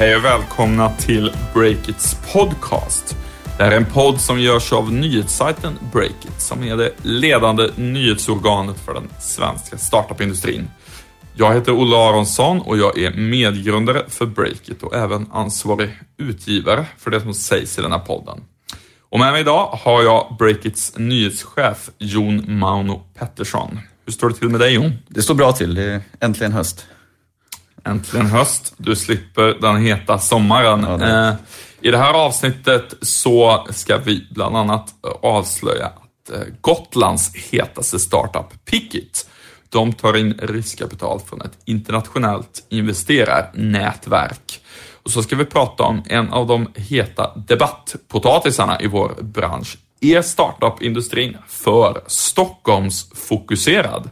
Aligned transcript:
Hej 0.00 0.16
och 0.16 0.24
välkomna 0.24 0.90
till 0.90 1.32
Breakits 1.54 2.16
podcast. 2.32 3.16
Det 3.56 3.64
här 3.64 3.72
är 3.72 3.76
en 3.76 3.86
podd 3.86 4.20
som 4.20 4.40
görs 4.40 4.72
av 4.72 4.92
nyhetssajten 4.92 5.78
Breakit 5.92 6.40
som 6.40 6.62
är 6.62 6.76
det 6.76 6.92
ledande 7.02 7.70
nyhetsorganet 7.76 8.78
för 8.80 8.94
den 8.94 9.08
svenska 9.18 9.78
startupindustrin. 9.78 10.70
Jag 11.36 11.54
heter 11.54 11.72
Olle 11.72 11.96
Aronsson 11.96 12.60
och 12.60 12.78
jag 12.78 12.98
är 12.98 13.10
medgrundare 13.10 14.04
för 14.08 14.26
Breakit 14.26 14.82
och 14.82 14.94
även 14.94 15.26
ansvarig 15.32 15.90
utgivare 16.16 16.86
för 16.98 17.10
det 17.10 17.20
som 17.20 17.34
sägs 17.34 17.78
i 17.78 17.82
den 17.82 17.92
här 17.92 17.98
podden. 17.98 18.40
Och 19.08 19.18
med 19.18 19.32
mig 19.32 19.40
idag 19.40 19.66
har 19.66 20.02
jag 20.02 20.36
Breakits 20.38 20.92
nyhetschef 20.96 21.90
Jon 21.98 22.58
Mauno 22.58 23.02
Pettersson. 23.18 23.80
Hur 24.06 24.12
står 24.12 24.28
det 24.28 24.34
till 24.34 24.48
med 24.48 24.60
dig 24.60 24.74
Jon? 24.74 24.92
Det 25.08 25.22
står 25.22 25.34
bra 25.34 25.52
till. 25.52 25.74
Det 25.74 25.84
är 25.84 26.00
äntligen 26.20 26.52
höst. 26.52 26.86
Äntligen 27.84 28.26
höst. 28.26 28.74
Du 28.76 28.96
slipper 28.96 29.56
den 29.60 29.76
heta 29.76 30.18
sommaren. 30.18 30.86
Ja, 30.88 30.96
det. 30.96 31.28
Eh, 31.28 31.34
I 31.80 31.90
det 31.90 31.98
här 31.98 32.14
avsnittet 32.14 32.94
så 33.02 33.66
ska 33.70 33.98
vi 33.98 34.26
bland 34.30 34.56
annat 34.56 34.94
avslöja 35.22 35.86
att 35.86 36.30
eh, 36.30 36.40
Gotlands 36.60 37.34
hetaste 37.34 37.98
startup, 37.98 38.64
Pickit, 38.64 39.28
de 39.68 39.92
tar 39.92 40.16
in 40.16 40.38
riskkapital 40.42 41.20
från 41.20 41.40
ett 41.40 41.58
internationellt 41.64 42.66
investerarnätverk. 42.68 44.60
Och 45.02 45.10
så 45.10 45.22
ska 45.22 45.36
vi 45.36 45.44
prata 45.44 45.82
om 45.82 46.02
en 46.06 46.32
av 46.32 46.46
de 46.46 46.68
heta 46.74 47.34
debattpotatisarna 47.36 48.80
i 48.80 48.86
vår 48.86 49.14
bransch. 49.20 49.78
Är 50.00 50.22
startup-industrin 50.22 51.36
för 51.48 52.02
Stockholmsfokuserad? 52.06 54.10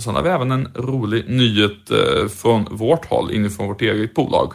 Sen 0.00 0.14
har 0.14 0.22
vi 0.22 0.28
även 0.28 0.50
en 0.50 0.68
rolig 0.74 1.28
nyhet 1.28 1.90
eh, 1.90 2.28
från 2.28 2.66
vårt 2.70 3.06
håll, 3.06 3.32
inifrån 3.32 3.68
vårt 3.68 3.82
eget 3.82 4.14
bolag. 4.14 4.52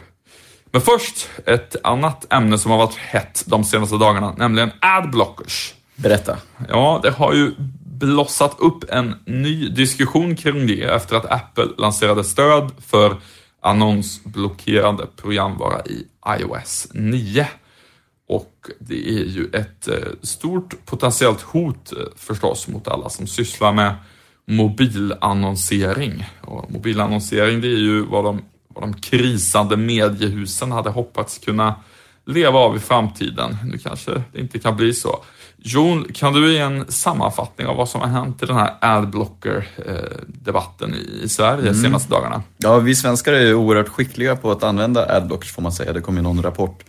Men 0.70 0.80
först 0.80 1.28
ett 1.46 1.76
annat 1.82 2.32
ämne 2.32 2.58
som 2.58 2.70
har 2.70 2.78
varit 2.78 2.94
hett 2.94 3.44
de 3.46 3.64
senaste 3.64 3.96
dagarna, 3.96 4.34
nämligen 4.38 4.70
adblockers. 4.80 5.74
Berätta. 5.96 6.36
Ja, 6.68 7.00
det 7.02 7.10
har 7.10 7.34
ju 7.34 7.54
blossat 8.00 8.56
upp 8.58 8.84
en 8.90 9.14
ny 9.24 9.68
diskussion 9.68 10.36
kring 10.36 10.66
det 10.66 10.82
efter 10.82 11.16
att 11.16 11.32
Apple 11.32 11.68
lanserade 11.78 12.24
stöd 12.24 12.70
för 12.86 13.16
annonsblockerande 13.60 15.06
programvara 15.16 15.82
i 15.86 16.06
iOS 16.40 16.88
9. 16.92 17.48
Och 18.28 18.52
det 18.78 19.08
är 19.08 19.24
ju 19.24 19.50
ett 19.52 19.88
eh, 19.88 19.94
stort 20.22 20.86
potentiellt 20.86 21.40
hot 21.40 21.92
eh, 21.92 21.98
förstås 22.16 22.68
mot 22.68 22.88
alla 22.88 23.08
som 23.08 23.26
sysslar 23.26 23.72
med 23.72 23.94
mobilannonsering. 24.46 26.26
Och 26.40 26.70
mobilannonsering 26.70 27.60
det 27.60 27.68
är 27.68 27.78
ju 27.78 28.02
vad 28.02 28.24
de, 28.24 28.42
vad 28.68 28.84
de 28.84 28.94
krisande 28.94 29.76
mediehusen 29.76 30.72
hade 30.72 30.90
hoppats 30.90 31.38
kunna 31.38 31.74
leva 32.26 32.58
av 32.58 32.76
i 32.76 32.80
framtiden. 32.80 33.56
Nu 33.64 33.78
kanske 33.78 34.22
det 34.32 34.40
inte 34.40 34.58
kan 34.58 34.76
bli 34.76 34.92
så. 34.92 35.24
Jon, 35.58 36.06
kan 36.14 36.32
du 36.32 36.52
ge 36.52 36.58
en 36.58 36.84
sammanfattning 36.88 37.66
av 37.66 37.76
vad 37.76 37.88
som 37.88 38.00
har 38.00 38.08
hänt 38.08 38.42
i 38.42 38.46
den 38.46 38.56
här 38.56 38.74
adblocker-debatten 38.80 40.94
i 41.22 41.28
Sverige 41.28 41.70
de 41.70 41.74
senaste 41.74 42.10
dagarna? 42.10 42.42
Ja, 42.58 42.78
vi 42.78 42.94
svenskar 42.94 43.32
är 43.32 43.46
ju 43.46 43.54
oerhört 43.54 43.88
skickliga 43.88 44.36
på 44.36 44.50
att 44.50 44.62
använda 44.62 45.16
adblockers 45.16 45.52
får 45.52 45.62
man 45.62 45.72
säga. 45.72 45.92
Det 45.92 46.00
kom 46.00 46.16
ju 46.16 46.22
någon 46.22 46.42
rapport 46.42 46.84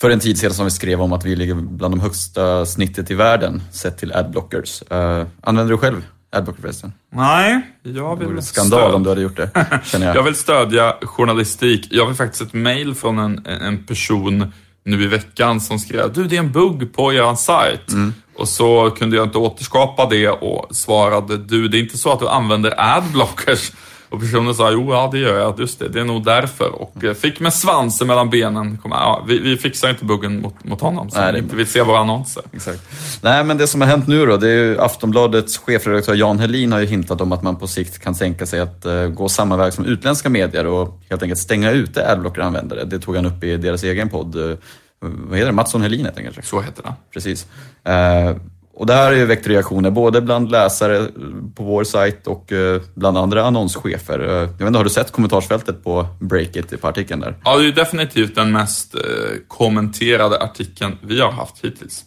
för 0.00 0.10
en 0.10 0.20
tid 0.20 0.38
sedan 0.38 0.54
som 0.54 0.64
vi 0.64 0.70
skrev 0.70 1.02
om 1.02 1.12
att 1.12 1.24
vi 1.24 1.36
ligger 1.36 1.54
bland 1.54 1.94
de 1.94 2.00
högsta 2.00 2.66
snittet 2.66 3.10
i 3.10 3.14
världen 3.14 3.62
sett 3.72 3.98
till 3.98 4.12
adblockers. 4.12 4.82
Uh, 4.92 5.24
använder 5.40 5.72
du 5.72 5.78
själv 5.78 6.06
adblocker 6.32 6.60
förresten? 6.62 6.92
Nej, 7.12 7.60
jag 7.82 7.94
Det 7.94 8.24
vore 8.24 8.34
vill 8.34 8.42
skandal 8.44 8.80
stöd- 8.80 8.94
om 8.94 9.02
du 9.02 9.08
hade 9.08 9.20
gjort 9.22 9.36
det, 9.36 9.50
känner 9.84 10.06
jag. 10.06 10.16
Jag 10.16 10.22
vill 10.22 10.34
stödja 10.34 10.94
journalistik. 11.02 11.88
Jag 11.90 12.08
fick 12.08 12.16
faktiskt 12.16 12.42
ett 12.42 12.52
mail 12.52 12.94
från 12.94 13.18
en, 13.18 13.46
en 13.46 13.84
person 13.86 14.52
nu 14.84 15.02
i 15.02 15.06
veckan 15.06 15.60
som 15.60 15.78
skrev 15.78 16.12
du 16.12 16.24
det 16.24 16.36
är 16.36 16.40
en 16.40 16.52
bugg 16.52 16.92
på 16.94 17.12
er 17.12 17.34
sajt. 17.34 17.92
Mm. 17.92 18.14
Och 18.36 18.48
så 18.48 18.90
kunde 18.90 19.16
jag 19.16 19.26
inte 19.26 19.38
återskapa 19.38 20.06
det 20.06 20.28
och 20.28 20.76
svarade 20.76 21.36
du 21.36 21.68
det 21.68 21.78
är 21.78 21.80
inte 21.82 21.98
så 21.98 22.12
att 22.12 22.20
du 22.20 22.28
använder 22.28 22.74
adblockers. 22.96 23.72
Och 24.10 24.20
personen 24.20 24.54
sa 24.54 24.70
jo 24.70 24.92
ja 24.92 25.08
det 25.12 25.18
gör 25.18 25.38
jag, 25.38 25.60
just 25.60 25.78
det, 25.78 25.88
det 25.88 26.00
är 26.00 26.04
nog 26.04 26.24
därför. 26.24 26.82
Och 26.82 27.04
eh, 27.04 27.14
fick 27.14 27.40
med 27.40 27.54
svansen 27.54 28.06
mellan 28.06 28.30
benen. 28.30 28.78
Kom, 28.78 28.90
ja, 28.90 29.24
vi, 29.28 29.38
vi 29.38 29.56
fixar 29.56 29.90
inte 29.90 30.04
buggen 30.04 30.40
mot, 30.40 30.64
mot 30.64 30.80
honom 30.80 31.10
som 31.10 31.20
Nej, 31.20 31.32
det 31.32 31.38
inte 31.38 31.56
vill 31.56 31.66
se 31.66 31.82
våra 31.82 31.98
annonser. 31.98 32.42
Exakt. 32.52 32.80
Nej, 33.22 33.44
men 33.44 33.58
det 33.58 33.66
som 33.66 33.80
har 33.80 33.88
hänt 33.88 34.06
nu 34.06 34.26
då, 34.26 34.36
det 34.36 34.50
är 34.50 34.64
ju 34.64 34.80
Aftonbladets 34.80 35.58
chefredaktör 35.58 36.14
Jan 36.14 36.38
Helin 36.38 36.72
har 36.72 36.80
ju 36.80 36.86
hintat 36.86 37.20
om 37.20 37.32
att 37.32 37.42
man 37.42 37.56
på 37.56 37.66
sikt 37.66 37.98
kan 37.98 38.14
tänka 38.14 38.46
sig 38.46 38.60
att 38.60 38.84
eh, 38.84 39.06
gå 39.06 39.28
samma 39.28 39.56
väg 39.56 39.72
som 39.72 39.84
utländska 39.84 40.28
medier 40.28 40.66
och 40.66 41.00
helt 41.10 41.22
enkelt 41.22 41.40
stänga 41.40 41.70
ute 41.70 42.12
adblocker-användare. 42.12 42.84
Det 42.84 42.98
tog 42.98 43.16
han 43.16 43.26
upp 43.26 43.44
i 43.44 43.56
deras 43.56 43.82
egen 43.82 44.08
podd. 44.08 44.50
Eh, 44.50 44.56
vad 45.00 45.38
heter 45.38 45.46
det? 45.46 45.52
Mattsson 45.52 45.82
Helin 45.82 46.04
heter 46.04 46.16
den 46.16 46.24
kanske? 46.24 46.42
Så 46.42 46.60
heter 46.60 46.82
det. 46.82 46.94
Precis. 47.12 47.46
Eh, 47.84 48.36
och 48.80 48.86
det 48.86 48.94
här 48.94 49.06
har 49.06 49.12
ju 49.12 49.24
väckt 49.24 49.46
reaktioner 49.46 49.90
både 49.90 50.20
bland 50.20 50.50
läsare 50.50 51.08
på 51.54 51.64
vår 51.64 51.84
sajt 51.84 52.26
och 52.26 52.52
eh, 52.52 52.82
bland 52.94 53.18
andra 53.18 53.44
annonschefer. 53.44 54.18
Eh, 54.18 54.28
jag 54.28 54.46
vet 54.46 54.60
inte, 54.60 54.78
har 54.78 54.84
du 54.84 54.90
sett 54.90 55.12
kommentarsfältet 55.12 55.84
på 55.84 56.06
Breakit 56.20 56.80
på 56.80 56.88
artikeln 56.88 57.20
där? 57.20 57.36
Ja, 57.44 57.58
det 57.58 57.68
är 57.68 57.72
definitivt 57.72 58.34
den 58.34 58.52
mest 58.52 58.94
eh, 58.94 59.00
kommenterade 59.48 60.42
artikeln 60.42 60.96
vi 61.02 61.20
har 61.20 61.32
haft 61.32 61.64
hittills. 61.64 62.04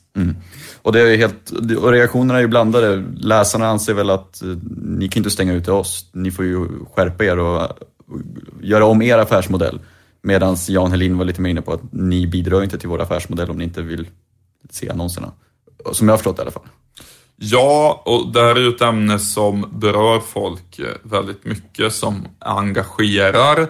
Och, 0.82 0.92
det 0.92 1.02
är 1.02 1.18
helt, 1.18 1.50
och 1.82 1.92
reaktionerna 1.92 2.38
är 2.38 2.42
ju 2.42 2.48
blandade. 2.48 3.04
Läsarna 3.18 3.68
anser 3.68 3.94
väl 3.94 4.10
att 4.10 4.42
ni 4.82 5.10
kan 5.10 5.20
inte 5.20 5.32
stänga 5.32 5.54
ute 5.54 5.72
oss. 5.72 6.10
Ni 6.14 6.32
får 6.32 6.46
ju 6.46 6.68
skärpa 6.96 7.24
er 7.24 7.40
och 7.40 7.80
göra 8.62 8.86
om 8.86 9.02
er 9.02 9.18
affärsmodell. 9.18 9.80
Medan 10.22 10.58
Jan 10.68 10.92
Helin 10.92 11.18
var 11.18 11.26
lite 11.26 11.42
mer 11.42 11.50
inne 11.50 11.62
på 11.62 11.74
att 11.74 11.82
ni 11.92 12.28
bidrar 12.28 12.64
inte 12.64 12.78
till 12.78 12.90
vår 12.90 13.02
affärsmodell 13.02 13.50
om 13.50 13.58
ni 13.58 13.64
inte 13.64 13.82
vill 13.82 14.08
se 14.70 14.90
annonserna. 14.90 15.32
Som 15.92 16.08
jag 16.08 16.14
har 16.14 16.18
förstått 16.18 16.38
det 16.38 16.42
i 16.42 16.44
alla 16.44 16.52
fall. 16.52 16.68
Ja, 17.36 18.02
och 18.06 18.28
det 18.28 18.42
här 18.42 18.56
är 18.56 18.60
ju 18.60 18.70
ett 18.70 18.82
ämne 18.82 19.20
som 19.20 19.70
berör 19.72 20.20
folk 20.20 20.80
eh, 20.80 20.86
väldigt 21.04 21.46
mycket, 21.46 21.94
som 21.94 22.28
engagerar. 22.40 23.62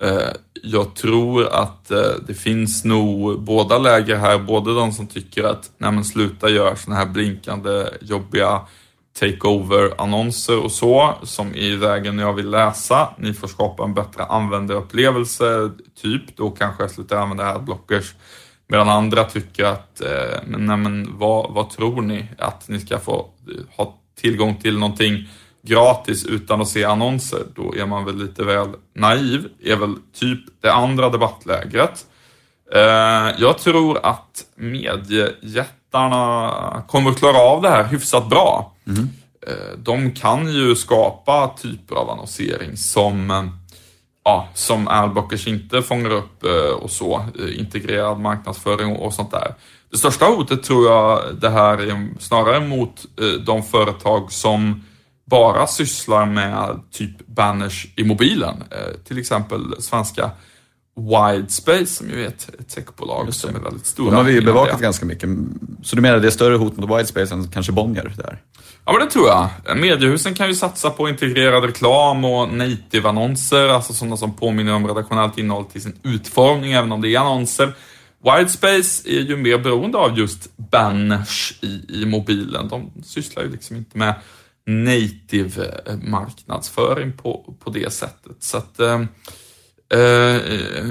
Eh, 0.00 0.30
jag 0.62 0.94
tror 0.94 1.46
att 1.46 1.90
eh, 1.90 2.12
det 2.26 2.34
finns 2.34 2.84
nog 2.84 3.40
båda 3.40 3.78
läger 3.78 4.16
här, 4.16 4.38
både 4.38 4.74
de 4.74 4.92
som 4.92 5.06
tycker 5.06 5.44
att 5.44 5.70
nej 5.78 5.92
men 5.92 6.04
sluta 6.04 6.48
göra 6.48 6.76
sådana 6.76 7.00
här 7.00 7.06
blinkande 7.06 7.88
jobbiga 8.00 8.60
takeover-annonser 9.20 10.64
och 10.64 10.72
så, 10.72 11.14
som 11.22 11.48
är 11.48 11.62
i 11.62 11.76
vägen 11.76 12.18
jag 12.18 12.32
vill 12.32 12.50
läsa. 12.50 13.08
Ni 13.18 13.34
får 13.34 13.48
skapa 13.48 13.84
en 13.84 13.94
bättre 13.94 14.24
användarupplevelse, 14.24 15.70
typ. 16.02 16.36
Då 16.36 16.50
kanske 16.50 16.82
jag 16.82 16.90
slutar 16.90 17.16
använda 17.16 17.54
adblockers. 17.54 18.14
Medan 18.68 18.88
andra 18.88 19.24
tycker 19.24 19.64
att, 19.64 20.00
eh, 20.00 20.38
men, 20.46 20.66
nej, 20.66 20.76
men 20.76 21.18
vad, 21.18 21.52
vad 21.52 21.70
tror 21.70 22.02
ni? 22.02 22.26
Att 22.38 22.68
ni 22.68 22.80
ska 22.80 22.98
få 22.98 23.18
eh, 23.18 23.26
ha 23.76 23.94
tillgång 24.20 24.56
till 24.56 24.78
någonting 24.78 25.28
gratis 25.62 26.24
utan 26.24 26.60
att 26.60 26.68
se 26.68 26.84
annonser? 26.84 27.42
Då 27.54 27.74
är 27.76 27.86
man 27.86 28.04
väl 28.04 28.16
lite 28.16 28.44
väl 28.44 28.68
naiv, 28.94 29.48
är 29.64 29.76
väl 29.76 29.94
typ 30.14 30.40
det 30.60 30.72
andra 30.72 31.10
debattlägret. 31.10 32.06
Eh, 32.74 33.30
jag 33.38 33.58
tror 33.58 34.06
att 34.06 34.44
mediejättarna 34.54 36.82
kommer 36.88 37.10
att 37.10 37.18
klara 37.18 37.38
av 37.38 37.62
det 37.62 37.68
här 37.68 37.84
hyfsat 37.84 38.28
bra. 38.28 38.72
Eh, 39.46 39.78
de 39.78 40.10
kan 40.10 40.52
ju 40.52 40.76
skapa 40.76 41.54
typer 41.62 41.94
av 41.94 42.10
annonsering 42.10 42.76
som 42.76 43.30
eh, 43.30 43.44
ja, 44.28 44.48
som 44.54 44.88
adblockers 44.88 45.46
inte 45.46 45.82
fångar 45.82 46.10
upp 46.10 46.44
eh, 46.44 46.82
och 46.82 46.90
så, 46.90 47.24
eh, 47.38 47.58
integrerad 47.58 48.20
marknadsföring 48.20 48.96
och, 48.96 49.14
sånt 49.14 49.30
där. 49.30 49.54
Det 49.90 49.96
största 49.98 50.24
hotet 50.24 50.62
tror 50.62 50.86
jag 50.86 51.36
det 51.40 51.50
här 51.50 51.78
är 51.78 52.08
snarare 52.18 52.60
mot 52.60 53.06
eh, 53.20 53.26
de 53.26 53.62
företag 53.62 54.32
som 54.32 54.84
bara 55.24 55.66
sysslar 55.66 56.26
med 56.26 56.80
typ 56.92 57.26
banners 57.26 57.86
i 57.96 58.04
mobilen. 58.04 58.64
Till 59.04 59.18
exempel 59.18 59.60
svenska 59.78 60.30
Widespace 60.98 61.86
som 61.86 62.10
ju 62.10 62.24
är 62.24 62.28
ett, 62.28 62.68
techbolag 62.68 63.34
som 63.34 63.56
är 63.56 63.60
väldigt 63.60 63.86
stora. 63.86 64.10
De 64.10 64.16
har 64.16 64.24
vi 64.24 64.32
ju 64.32 64.40
bevakat 64.40 64.80
ganska 64.80 65.06
mycket. 65.06 65.28
Så 65.82 65.96
du 65.96 66.02
menar 66.02 66.18
det 66.18 66.28
är 66.28 66.30
större 66.30 66.56
hot 66.56 66.76
mot 66.76 66.98
Widespace 66.98 67.34
än 67.34 67.48
kanske 67.48 67.72
Bonnier 67.72 68.12
där? 68.16 68.42
Ja, 68.84 68.92
men 68.92 69.00
det 69.00 69.10
tror 69.10 69.28
jag. 69.28 69.48
Mediehusen 69.76 70.34
kan 70.34 70.48
ju 70.48 70.54
satsa 70.54 70.90
på 70.90 71.08
integrerad 71.08 71.64
reklam 71.64 72.24
och 72.24 72.52
native-annonser, 72.52 73.68
alltså 73.68 73.92
sådana 73.92 74.16
som 74.16 74.34
påminner 74.34 74.74
om 74.74 74.86
redaktionellt 74.86 75.38
innehåll 75.38 75.64
till 75.64 75.82
sin 75.82 75.96
utformning, 76.02 76.72
även 76.72 76.92
om 76.92 77.00
det 77.00 77.14
är 77.14 77.18
annonser. 77.18 77.74
Widespace 78.24 79.08
är 79.08 79.20
ju 79.20 79.36
mer 79.36 79.58
beroende 79.58 79.98
av 79.98 80.18
just 80.18 80.56
banners 80.56 81.58
i, 81.60 81.84
i 81.88 82.06
mobilen. 82.06 82.68
De 82.68 82.90
sysslar 83.04 83.42
ju 83.42 83.50
liksom 83.50 83.76
inte 83.76 83.98
med 83.98 84.14
native 84.66 85.80
eh, 85.86 85.96
marknadsföring 85.96 87.12
på, 87.12 87.54
på 87.64 87.70
det 87.70 87.92
sättet. 87.92 88.36
Så 88.40 88.56
att, 88.56 88.80
eh, 88.80 89.04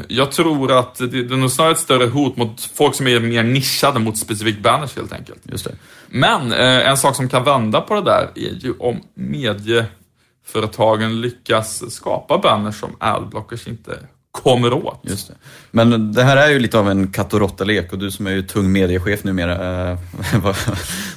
jag 0.08 0.32
tror 0.32 0.80
att 0.80 0.96
det, 0.96 1.08
det 1.08 1.34
är 1.34 1.38
nog 1.38 1.52
snarare 1.52 1.72
ett 1.72 1.80
större 1.80 2.08
hot 2.08 2.38
mot 2.38 2.62
folk 2.62 2.96
som 2.96 3.08
är 3.08 3.20
mer 3.20 3.44
nischade 3.44 4.00
mot 4.00 4.18
specifikt 4.18 4.64
banners 4.64 4.96
helt 4.96 5.14
enkelt. 5.14 5.42
Just 5.44 5.66
det. 5.66 5.76
Men 6.08 6.52
eh, 6.52 6.90
en 6.90 6.98
sak 6.98 7.16
som 7.16 7.30
kan 7.30 7.44
vända 7.44 7.82
på 7.82 7.96
det 7.96 8.02
där 8.02 8.30
är 8.36 8.66
ju 8.66 8.74
om 8.80 9.02
medieföretagen 9.14 11.22
lyckas 11.22 11.94
skapa 11.94 12.38
banners 12.38 12.80
som 12.80 12.96
adblockers 13.00 13.68
inte 13.68 14.00
kommer 14.32 14.74
åt. 14.74 15.00
Just 15.04 15.28
det. 15.28 15.34
Men 15.72 16.14
det 16.14 16.24
här 16.24 16.38
är 16.38 16.50
ju 16.50 16.60
lite 16.60 16.80
av 16.80 16.90
en 16.90 17.12
katt 17.12 17.34
och 17.34 17.40
råtta-lek 17.40 17.94
och 17.94 18.00
du 18.00 18.12
som 18.12 18.28
är 18.28 18.32
ju 18.32 18.42
tung 18.42 18.72
mediechef 18.72 19.24
numera, 19.24 19.92
eh, 19.92 19.98
vad, 20.44 20.56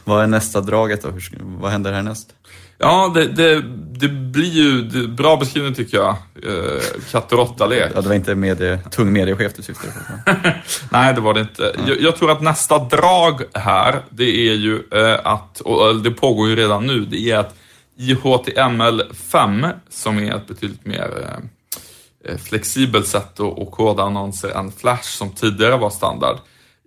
vad 0.05 0.23
är 0.23 0.27
nästa 0.27 0.61
draget 0.61 1.03
då? 1.03 1.11
Hur, 1.11 1.39
vad 1.41 1.71
händer 1.71 1.93
härnäst? 1.93 2.35
Ja, 2.83 3.13
det, 3.15 3.27
det, 3.27 3.63
det 4.01 4.09
blir 4.09 4.51
ju 4.51 4.83
det, 4.83 5.09
bra 5.09 5.37
beskrivning 5.37 5.75
tycker 5.75 5.97
jag. 5.97 6.09
Eh, 6.09 6.83
katt 7.11 7.33
och 7.33 7.39
råtta-lek. 7.39 7.93
Ja, 7.95 8.01
det 8.01 8.09
var 8.09 8.15
inte 8.15 8.35
medie, 8.35 8.79
tung 8.91 9.13
mediechef 9.13 9.53
du 9.57 9.63
syftade 9.63 9.93
på. 9.93 10.33
Nej, 10.91 11.15
det 11.15 11.21
var 11.21 11.35
det 11.35 11.41
inte. 11.41 11.77
Jag, 11.87 12.01
jag 12.01 12.17
tror 12.17 12.31
att 12.31 12.43
nästa 12.43 12.79
drag 12.79 13.43
här, 13.55 14.03
det 14.11 14.49
är 14.49 14.55
ju 14.55 14.83
eh, 14.93 15.19
att, 15.25 15.61
och 15.61 15.97
det 15.97 16.11
pågår 16.11 16.49
ju 16.49 16.57
redan 16.57 16.87
nu, 16.87 17.01
det 17.01 17.31
är 17.31 17.39
att 17.39 17.55
i 17.97 18.15
HTML5, 18.15 19.73
som 19.91 20.19
är 20.19 20.35
ett 20.35 20.47
betydligt 20.47 20.87
mer 20.87 21.11
eh, 21.23 22.33
eh, 22.33 22.39
flexibelt 22.39 23.07
sätt 23.07 23.41
att, 23.41 23.59
att 23.59 23.71
koda 23.71 24.03
annonser 24.03 24.49
än 24.49 24.73
Flash 24.73 25.03
som 25.03 25.31
tidigare 25.31 25.77
var 25.77 25.91
standard. 25.91 26.37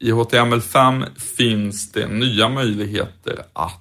I 0.02 0.12
HTML5 0.12 1.20
finns 1.38 1.92
det 1.92 2.08
nya 2.08 2.50
möjligheter 2.50 3.46
att 3.54 3.80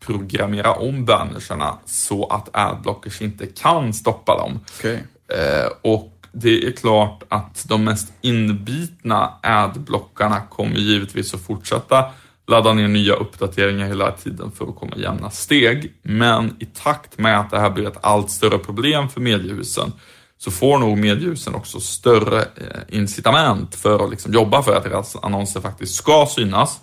programmera 0.00 0.72
om 0.72 1.04
bannerserna 1.04 1.78
så 1.84 2.26
att 2.26 2.48
adblockers 2.52 3.22
inte 3.22 3.46
kan 3.46 3.94
stoppa 3.94 4.36
dem. 4.36 4.60
Okej. 4.78 5.04
Eh, 5.28 5.70
och 5.82 6.12
det 6.32 6.66
är 6.66 6.72
klart 6.72 7.22
att 7.28 7.64
de 7.68 7.84
mest 7.84 8.12
inbitna 8.20 9.32
adblockarna 9.42 10.40
kommer 10.40 10.76
givetvis 10.76 11.34
att 11.34 11.40
fortsätta 11.40 12.04
ladda 12.46 12.72
ner 12.72 12.88
nya 12.88 13.14
uppdateringar 13.14 13.86
hela 13.86 14.12
tiden 14.12 14.52
för 14.52 14.68
att 14.68 14.76
komma 14.76 14.96
jämna 14.96 15.30
steg. 15.30 15.92
Men 16.02 16.56
i 16.58 16.64
takt 16.64 17.18
med 17.18 17.40
att 17.40 17.50
det 17.50 17.60
här 17.60 17.70
blir 17.70 17.88
ett 17.88 17.98
allt 18.00 18.30
större 18.30 18.58
problem 18.58 19.08
för 19.08 19.20
mediehusen 19.20 19.92
så 20.38 20.50
får 20.50 20.78
nog 20.78 20.98
mediehusen 20.98 21.54
också 21.54 21.80
större 21.80 22.40
eh, 22.40 22.80
incitament 22.88 23.74
för 23.74 24.04
att 24.04 24.10
liksom 24.10 24.32
jobba 24.32 24.62
för 24.62 24.76
att 24.76 24.84
deras 24.84 25.16
annonser 25.16 25.60
faktiskt 25.60 25.94
ska 25.94 26.26
synas. 26.30 26.80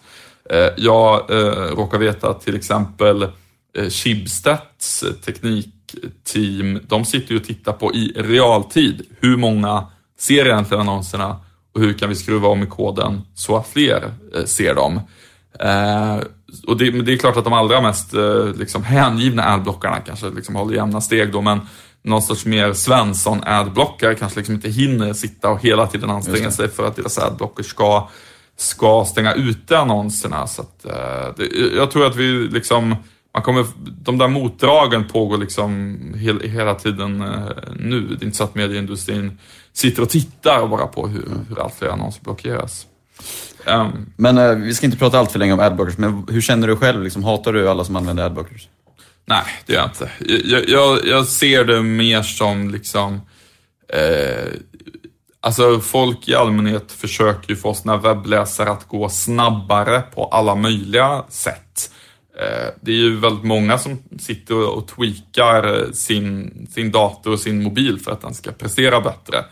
Eh, 0.50 0.70
jag 0.78 1.32
eh, 1.32 1.76
råkar 1.76 1.98
veta 1.98 2.30
att 2.30 2.42
till 2.42 2.56
exempel 2.56 3.24
eh, 3.78 3.90
Schibsteds 3.90 5.04
teknikteam, 5.26 6.80
de 6.88 7.06
sitter 7.06 7.32
ju 7.32 7.40
och 7.40 7.46
tittar 7.46 7.74
på 7.74 7.94
i 7.94 8.14
realtid 8.16 9.06
hur 9.20 9.38
många 9.38 9.88
ser 10.20 10.46
egentligen 10.46 10.82
annonserna 10.82 11.40
och 11.74 11.82
hur 11.82 11.94
kan 11.94 12.10
vi 12.10 12.16
skruva 12.16 12.48
om 12.48 12.64
i 12.64 12.66
koden 12.66 13.22
så 13.36 13.58
att 13.58 13.68
fler 13.68 14.12
ser 14.46 14.76
dem. 14.76 15.00
Och 16.68 16.78
det, 16.78 16.92
men 16.92 17.06
det 17.06 17.14
är 17.14 17.18
klart 17.18 17.38
att 17.38 17.44
de 17.44 17.54
allra 17.54 17.82
mest 17.82 18.14
liksom, 18.56 18.84
hängivna 18.84 19.54
adblockarna 19.54 20.00
kanske 20.00 20.30
liksom 20.30 20.56
håller 20.56 20.76
jämna 20.76 21.02
steg 21.02 21.32
då, 21.32 21.42
men 21.42 21.60
någon 22.04 22.22
sorts 22.22 22.46
mer 22.46 22.74
Svensson 22.74 23.44
adblockare 23.44 24.16
kanske 24.16 24.40
liksom 24.40 24.56
inte 24.56 24.70
hinner 24.70 25.14
sitta 25.14 25.50
och 25.50 25.62
hela 25.62 25.88
tiden 25.88 26.10
anstränga 26.10 26.52
sig 26.52 26.70
för 26.70 26.88
att 26.88 26.96
deras 26.96 27.18
adblocker 27.18 27.64
ska, 27.64 28.10
ska 28.58 29.06
stänga 29.06 29.34
ute 29.34 29.78
annonserna. 29.78 30.48
Så 30.48 30.62
att, 30.62 30.86
eh, 30.86 31.36
det, 31.38 31.76
jag 31.76 31.92
tror 31.92 32.06
att 32.06 32.16
vi 32.16 32.48
liksom, 32.48 32.96
man 33.34 33.44
kommer, 33.44 33.66
de 34.04 34.18
där 34.18 34.28
motdragen 34.28 35.08
pågår 35.08 35.38
liksom 35.38 35.98
hel, 36.18 36.40
hela 36.40 36.76
tiden 36.76 37.22
eh, 37.22 37.50
nu. 37.76 38.02
Det 38.02 38.24
är 38.24 38.26
inte 38.26 38.38
så 38.38 38.44
att 38.44 38.56
medieindustrin 38.56 39.40
sitter 39.74 40.02
och 40.02 40.10
tittar 40.10 40.68
bara 40.68 40.88
på 40.88 41.08
hur, 41.08 41.30
hur 41.50 41.60
allt 41.60 41.76
fler 41.76 41.90
annonser 41.90 42.24
blockeras. 42.24 42.88
Ehm, 43.66 44.06
Men 44.16 44.38
eh, 44.38 44.56
vi 44.56 44.74
ska 44.74 44.86
inte 44.86 44.98
prata 44.98 45.20
allt 45.20 45.32
för 45.32 45.40
länge 45.40 45.54
om 45.54 45.60
adblockers, 45.60 45.98
men 45.98 46.26
hur 46.30 46.42
känner 46.42 46.68
du 46.68 46.76
själv? 46.76 47.04
Liksom, 47.04 47.24
hatar 47.24 47.54
du 47.54 47.70
alla 47.70 47.84
som 47.84 47.96
använder 47.96 48.24
adblockers? 48.24 48.68
Nej, 49.26 49.44
det 49.66 49.74
gör 49.74 49.82
jag 49.82 49.90
inte. 49.90 50.12
Jag, 50.50 50.70
jag, 50.70 51.06
jag 51.06 51.26
ser 51.26 51.66
det 51.66 51.82
mer 51.82 52.22
som 52.22 52.70
liksom... 52.70 53.22
Eh, 53.94 54.48
alltså 55.44 55.80
folk 55.80 56.28
i 56.28 56.36
allmänhet 56.36 56.92
försöker 56.92 57.50
ju 57.50 57.56
få 57.56 57.74
sina 57.74 57.98
webbläsare 57.98 58.72
att 58.72 58.88
gå 58.88 59.10
snabbare 59.10 60.02
på 60.02 60.26
alla 60.26 60.56
möjliga 60.56 61.24
sätt. 61.30 61.92
Eh, 62.40 62.74
det 62.82 62.92
är 62.92 62.96
ju 62.96 63.20
väldigt 63.20 63.44
många 63.44 63.78
som 63.78 63.98
sitter 64.20 64.56
och, 64.56 64.88
tweakar 64.88 65.80
eh, 65.80 65.92
sin, 65.92 66.68
sin 66.72 66.92
dator 66.92 67.32
och 67.32 67.40
sin 67.40 67.64
mobil 67.64 68.00
för 68.00 68.12
att 68.12 68.22
den 68.22 68.34
ska 68.34 68.52
prestera 68.52 69.02
bättre 69.02 69.46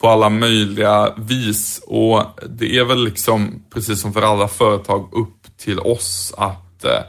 på 0.00 0.08
alla 0.08 0.28
möjliga 0.28 1.14
vis. 1.16 1.82
Och 1.86 2.22
det 2.48 2.78
är 2.78 2.84
väl 2.84 3.04
liksom, 3.04 3.64
precis 3.74 4.00
som 4.00 4.12
för 4.12 4.22
alla 4.22 4.48
företag, 4.48 5.08
upp 5.12 5.58
till 5.58 5.78
oss 5.78 6.34
att 6.36 6.84
eh, 6.84 7.02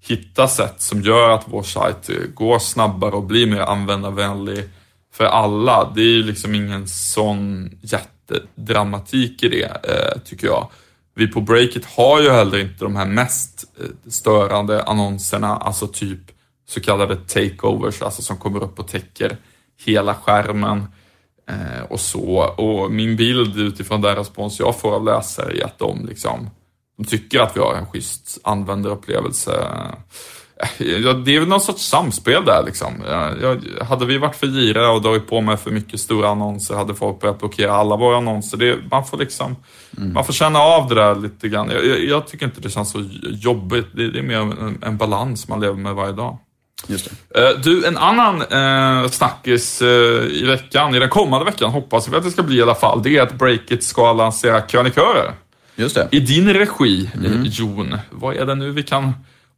hitta 0.00 0.48
sätt 0.48 0.74
som 0.82 1.02
gör 1.02 1.30
att 1.30 1.44
vår 1.46 1.62
sajt 1.62 2.08
eh, 2.08 2.16
går 2.34 2.58
snabbare 2.58 3.14
och 3.14 3.22
blir 3.22 3.46
mer 3.46 3.60
användarvänlig 3.60 4.64
för 5.14 5.24
alla. 5.24 5.92
Det 5.94 6.00
är 6.00 6.16
ju 6.16 6.22
liksom 6.22 6.54
ingen 6.54 6.88
sån 6.88 7.70
jättedramatik 7.82 9.42
i 9.42 9.48
det, 9.48 9.64
eh, 9.64 10.20
tycker 10.24 10.46
jag. 10.46 10.70
Vi 11.14 11.26
på 11.28 11.40
Breakit 11.40 11.84
har 11.84 12.20
ju 12.20 12.30
heller 12.30 12.58
inte 12.58 12.84
de 12.84 12.96
här 12.96 13.06
mest 13.06 13.64
eh, 13.80 14.10
störande 14.10 14.82
annonserna, 14.82 15.56
alltså 15.56 15.86
typ 15.86 16.20
så 16.68 16.80
kallade 16.80 17.16
takeovers, 17.16 18.02
alltså 18.02 18.22
som 18.22 18.36
kommer 18.36 18.62
upp 18.62 18.78
och 18.78 18.88
täcker 18.88 19.36
hela 19.84 20.14
skärmen 20.14 20.86
eh, 21.48 21.82
och 21.88 22.00
så. 22.00 22.36
Och 22.38 22.92
min 22.92 23.16
bild 23.16 23.58
utifrån 23.58 24.00
den 24.00 24.16
respons 24.16 24.60
jag 24.60 24.80
får 24.80 24.94
av 24.94 25.04
läsare 25.04 25.58
är 25.58 25.64
att 25.64 25.78
de 25.78 26.06
liksom 26.06 26.50
de 26.96 27.04
tycker 27.04 27.40
att 27.40 27.56
vi 27.56 27.60
har 27.60 27.74
en 27.74 27.86
schysst 27.86 28.38
användarupplevelse. 28.44 29.68
Ja, 30.78 31.12
det 31.12 31.36
är 31.36 31.40
väl 31.40 31.48
någon 31.48 31.60
sorts 31.60 31.82
samspel 31.88 32.44
där 32.44 32.62
liksom. 32.66 33.02
Ja, 33.08 33.30
ja, 33.42 33.56
hade 33.84 34.06
vi 34.06 34.18
varit 34.18 34.36
för 34.36 34.46
giriga 34.46 34.90
och 34.90 35.02
dragit 35.02 35.28
på 35.28 35.40
med 35.40 35.60
för 35.60 35.70
mycket 35.70 36.00
stora 36.00 36.28
annonser 36.28 36.74
hade 36.74 36.94
folk 36.94 37.20
börjat 37.20 37.38
blockera 37.38 37.72
alla 37.72 37.96
våra 37.96 38.16
annonser. 38.16 38.56
Det, 38.56 38.76
man, 38.90 39.04
får 39.06 39.18
liksom, 39.18 39.56
man 39.90 40.24
får 40.24 40.32
känna 40.32 40.58
av 40.58 40.88
det 40.88 40.94
där 40.94 41.14
lite 41.14 41.48
grann. 41.48 41.70
Jag, 41.70 41.86
jag, 41.86 42.04
jag 42.04 42.26
tycker 42.26 42.46
inte 42.46 42.60
det 42.60 42.70
känns 42.70 42.90
så 42.90 43.04
jobbigt. 43.24 43.86
Det, 43.92 44.10
det 44.10 44.18
är 44.18 44.22
mer 44.22 44.36
en, 44.36 44.78
en 44.82 44.96
balans 44.96 45.48
man 45.48 45.60
lever 45.60 45.76
med 45.76 45.94
varje 45.94 46.12
dag. 46.12 46.38
Just 46.86 47.10
det. 47.28 47.48
Eh, 47.48 47.58
Du, 47.60 47.86
en 47.86 47.96
annan 47.96 48.42
eh, 48.42 49.08
snackis 49.10 49.82
eh, 49.82 50.24
i 50.24 50.44
veckan, 50.46 50.94
i 50.94 50.98
den 50.98 51.08
kommande 51.08 51.44
veckan 51.44 51.70
hoppas 51.70 52.08
vi 52.08 52.16
att 52.16 52.24
det 52.24 52.30
ska 52.30 52.42
bli 52.42 52.56
i 52.56 52.62
alla 52.62 52.74
fall, 52.74 53.02
det 53.02 53.16
är 53.16 53.22
att 53.22 53.38
Breakit 53.38 53.84
ska 53.84 54.12
lansera 54.12 54.60
krönikörer. 54.60 55.32
Just 55.76 55.94
det. 55.94 56.08
I 56.10 56.20
din 56.20 56.52
regi, 56.52 57.10
eh, 57.24 57.42
Jon, 57.42 57.98
vad 58.10 58.36
är 58.36 58.46
det 58.46 58.54
nu 58.54 58.70
vi 58.70 58.82
kan 58.82 59.12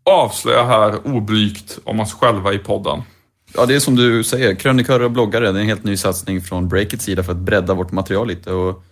avslöja 0.07 0.65
här 0.65 1.07
oblygt 1.07 1.79
om 1.85 2.01
oss 2.01 2.15
själva 2.15 2.53
i 2.53 2.59
podden? 2.59 3.03
Ja, 3.55 3.67
det 3.67 3.75
är 3.75 3.81
som 3.81 3.97
du 3.97 4.25
säger, 4.25 4.55
krönikörer 4.55 5.05
och 5.05 5.11
bloggare, 5.11 5.53
det 5.53 5.59
är 5.59 5.63
en 5.63 5.69
helt 5.69 5.85
ny 5.85 5.97
satsning 5.97 6.41
från 6.41 6.69
Breakits 6.69 7.05
sida 7.05 7.23
för 7.23 7.33
att 7.33 7.39
bredda 7.39 7.75
vårt 7.75 7.93
material 7.93 8.29
lite. 8.29 8.53
Och, 8.53 8.85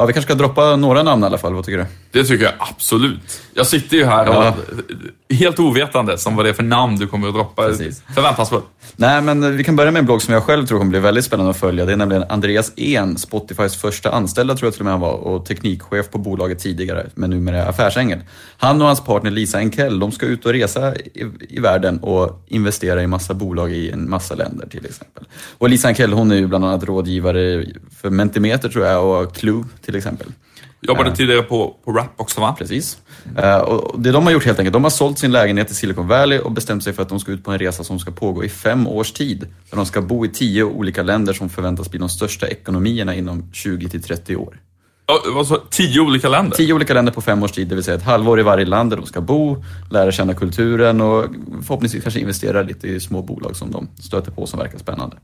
ja, 0.00 0.06
vi 0.06 0.12
kanske 0.12 0.28
ska 0.28 0.34
droppa 0.34 0.76
några 0.76 1.02
namn 1.02 1.22
i 1.22 1.26
alla 1.26 1.38
fall, 1.38 1.54
vad 1.54 1.64
tycker 1.64 1.78
du? 1.78 1.86
Det 2.10 2.24
tycker 2.24 2.44
jag 2.44 2.54
absolut. 2.58 3.40
Jag 3.54 3.66
sitter 3.66 3.96
ju 3.96 4.04
här 4.04 4.26
Ja. 4.26 4.48
och, 4.48 5.34
helt 5.34 5.58
ovetande 5.58 6.18
som 6.18 6.36
vad 6.36 6.44
det 6.44 6.48
är 6.48 6.52
för 6.52 6.62
namn 6.62 6.96
du 6.96 7.06
kommer 7.06 7.28
att 7.28 7.34
droppa. 7.34 7.66
Precis. 7.66 8.02
Förväntansfullt. 8.14 8.64
Nej, 8.96 9.22
men 9.22 9.56
vi 9.56 9.64
kan 9.64 9.76
börja 9.76 9.90
med 9.90 10.00
en 10.00 10.06
blogg 10.06 10.22
som 10.22 10.34
jag 10.34 10.42
själv 10.42 10.66
tror 10.66 10.78
kommer 10.78 10.90
bli 10.90 11.00
väldigt 11.00 11.24
spännande 11.24 11.50
att 11.50 11.56
följa. 11.56 11.84
Det 11.84 11.92
är 11.92 11.96
nämligen 11.96 12.24
Andreas 12.28 12.72
En, 12.76 13.18
Spotifys 13.18 13.76
första 13.76 14.10
anställda 14.10 14.56
tror 14.56 14.66
jag 14.66 14.72
till 14.72 14.80
och 14.80 14.84
med 14.84 14.92
han 14.92 15.00
var 15.00 15.12
och 15.12 15.46
teknikchef 15.46 16.10
på 16.10 16.18
bolaget 16.18 16.58
tidigare, 16.58 17.06
men 17.14 17.30
numera 17.30 17.64
affärsängel. 17.64 18.18
Han 18.56 18.80
och 18.80 18.86
hans 18.86 19.00
partner 19.00 19.30
Lisa 19.30 19.58
Enkell, 19.58 19.98
de 19.98 20.12
ska 20.12 20.26
ut 20.26 20.46
och 20.46 20.52
resa 20.52 20.94
i, 20.96 21.26
i 21.48 21.60
världen 21.60 21.98
och 21.98 22.44
investera 22.48 23.02
i 23.02 23.06
massa 23.06 23.34
bolag 23.34 23.72
i 23.72 23.90
en 23.90 24.10
massa 24.10 24.34
länder 24.34 24.66
till 24.66 24.86
exempel. 24.86 25.24
Och 25.58 25.68
Lisa 25.70 25.88
Enkell, 25.88 26.12
hon 26.12 26.30
är 26.30 26.36
ju 26.36 26.46
bland 26.46 26.64
annat 26.64 26.84
rådgivare 26.84 27.64
för 28.00 28.10
Mentimeter 28.10 28.68
tror 28.68 28.86
jag 28.86 29.04
och 29.04 29.34
Clue 29.34 29.64
till 29.90 29.98
exempel. 29.98 30.26
Jobbade 30.80 31.16
tidigare 31.16 31.42
på, 31.42 31.76
på 31.84 31.92
Rap 31.92 32.10
också 32.16 32.40
va? 32.40 32.54
Precis. 32.58 32.98
Eh, 33.38 33.56
och 33.56 34.00
det 34.00 34.12
de 34.12 34.24
har 34.24 34.32
gjort 34.32 34.44
helt 34.44 34.58
enkelt, 34.58 34.72
de 34.72 34.82
har 34.82 34.90
sålt 34.90 35.18
sin 35.18 35.32
lägenhet 35.32 35.70
i 35.70 35.74
Silicon 35.74 36.08
Valley 36.08 36.38
och 36.38 36.52
bestämt 36.52 36.84
sig 36.84 36.92
för 36.92 37.02
att 37.02 37.08
de 37.08 37.20
ska 37.20 37.32
ut 37.32 37.44
på 37.44 37.50
en 37.50 37.58
resa 37.58 37.84
som 37.84 37.98
ska 37.98 38.10
pågå 38.10 38.44
i 38.44 38.48
fem 38.48 38.86
års 38.86 39.12
tid. 39.12 39.40
Där 39.70 39.76
de 39.76 39.86
ska 39.86 40.02
bo 40.02 40.24
i 40.24 40.28
tio 40.28 40.64
olika 40.64 41.02
länder 41.02 41.32
som 41.32 41.48
förväntas 41.48 41.90
bli 41.90 41.98
de 41.98 42.08
största 42.08 42.48
ekonomierna 42.48 43.14
inom 43.14 43.52
20 43.52 43.88
till 43.88 44.02
30 44.02 44.36
år. 44.36 44.60
Ja, 45.06 45.20
vad 45.34 45.46
så, 45.46 45.56
tio 45.56 46.00
olika 46.00 46.28
länder? 46.28 46.56
Tio 46.56 46.74
olika 46.74 46.94
länder 46.94 47.12
på 47.12 47.20
fem 47.20 47.42
års 47.42 47.52
tid, 47.52 47.68
det 47.68 47.74
vill 47.74 47.84
säga 47.84 47.96
ett 47.96 48.02
halvår 48.02 48.40
i 48.40 48.42
varje 48.42 48.64
land 48.64 48.90
där 48.90 48.96
de 48.96 49.06
ska 49.06 49.20
bo, 49.20 49.64
lära 49.90 50.12
känna 50.12 50.34
kulturen 50.34 51.00
och 51.00 51.24
förhoppningsvis 51.62 52.02
kanske 52.02 52.20
investera 52.20 52.62
lite 52.62 52.88
i 52.88 53.00
små 53.00 53.22
bolag 53.22 53.56
som 53.56 53.70
de 53.70 53.88
stöter 53.98 54.30
på 54.30 54.46
som 54.46 54.58
verkar 54.58 54.78
spännande. 54.78 55.16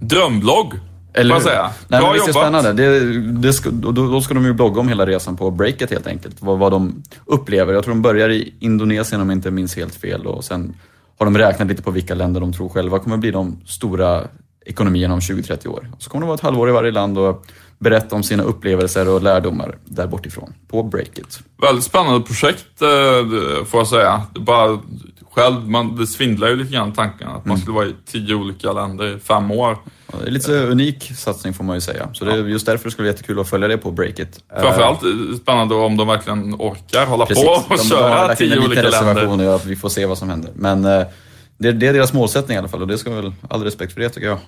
Drömblogg, 0.00 0.74
får 1.20 1.30
jag 1.30 1.34
hur? 1.34 1.40
säga. 1.40 1.70
Nej, 1.88 2.00
Bra 2.00 2.16
jobbat. 2.16 2.34
spännande. 2.34 2.72
Det, 2.72 3.20
det 3.32 3.52
ska, 3.52 3.70
då, 3.70 3.92
då 3.92 4.20
ska 4.20 4.34
de 4.34 4.44
ju 4.44 4.52
blogga 4.52 4.80
om 4.80 4.88
hela 4.88 5.06
resan 5.06 5.36
på 5.36 5.50
breaket 5.50 5.90
helt 5.90 6.06
enkelt. 6.06 6.36
Vad, 6.40 6.58
vad 6.58 6.72
de 6.72 7.02
upplever. 7.26 7.72
Jag 7.72 7.84
tror 7.84 7.94
de 7.94 8.02
börjar 8.02 8.28
i 8.28 8.54
Indonesien 8.60 9.20
om 9.20 9.28
jag 9.28 9.36
inte 9.36 9.50
minns 9.50 9.76
helt 9.76 9.94
fel 9.94 10.26
och 10.26 10.44
sen 10.44 10.74
har 11.18 11.26
de 11.26 11.38
räknat 11.38 11.68
lite 11.68 11.82
på 11.82 11.90
vilka 11.90 12.14
länder 12.14 12.40
de 12.40 12.52
tror 12.52 12.68
själva 12.68 12.98
kommer 12.98 13.16
bli 13.16 13.30
de 13.30 13.60
stora 13.66 14.22
ekonomierna 14.66 15.14
om 15.14 15.20
20-30 15.20 15.66
år. 15.66 15.90
Så 15.98 16.10
kommer 16.10 16.20
det 16.20 16.26
vara 16.26 16.34
ett 16.34 16.40
halvår 16.40 16.68
i 16.68 16.72
varje 16.72 16.90
land 16.90 17.18
och 17.18 17.46
berätta 17.78 18.16
om 18.16 18.22
sina 18.22 18.42
upplevelser 18.42 19.08
och 19.08 19.22
lärdomar 19.22 19.76
där 19.84 20.06
bortifrån 20.06 20.54
på 20.68 20.82
Breakit. 20.82 21.40
Väldigt 21.62 21.84
spännande 21.84 22.20
projekt 22.20 22.82
eh, 22.82 23.64
får 23.64 23.80
jag 23.80 23.86
säga. 23.86 24.22
Bara 24.34 24.78
själv, 25.34 25.68
man, 25.68 25.96
det 25.96 26.06
svindlar 26.06 26.48
ju 26.48 26.56
lite 26.56 26.72
grann 26.72 26.92
tanken 26.92 27.28
att 27.28 27.44
man 27.44 27.58
skulle 27.58 27.74
vara 27.74 27.86
i 27.86 27.94
tio 28.06 28.34
olika 28.34 28.72
länder 28.72 29.16
i 29.16 29.18
fem 29.18 29.50
år. 29.50 29.78
Det 30.20 30.26
är 30.26 30.30
lite 30.30 30.44
så 30.44 30.52
unik 30.52 31.12
satsning 31.16 31.54
får 31.54 31.64
man 31.64 31.76
ju 31.76 31.80
säga. 31.80 32.08
Så 32.12 32.24
det 32.24 32.32
är 32.32 32.44
just 32.44 32.66
därför 32.66 32.90
skulle 32.90 33.08
det 33.08 33.10
vara 33.10 33.16
jättekul 33.16 33.40
att 33.40 33.48
följa 33.48 33.68
det 33.68 33.78
på 33.78 33.90
Breakit. 33.90 34.44
Framförallt 34.60 35.02
eh, 35.02 35.08
spännande 35.42 35.74
om 35.74 35.96
de 35.96 36.08
verkligen 36.08 36.54
orkar 36.54 37.06
hålla 37.06 37.26
Precis. 37.26 37.44
på 37.44 37.50
och 37.50 37.64
de, 37.68 37.78
köra 37.78 38.34
tio 38.34 38.58
olika 38.58 38.82
länder. 38.82 39.54
att 39.54 39.64
vi 39.64 39.76
får 39.76 39.88
se 39.88 40.06
vad 40.06 40.18
som 40.18 40.28
händer. 40.28 40.50
Men 40.54 40.84
eh, 40.84 41.06
det, 41.58 41.68
är 41.68 41.72
deras 41.72 42.12
målsättning 42.12 42.54
i 42.54 42.58
alla 42.58 42.68
fall 42.68 42.82
och 42.82 42.88
det 42.88 42.98
ska 42.98 43.10
väl 43.10 43.32
all 43.48 43.64
respekt 43.64 43.92
för 43.92 44.00
det 44.00 44.08
tycker 44.08 44.26
jag. 44.26 44.38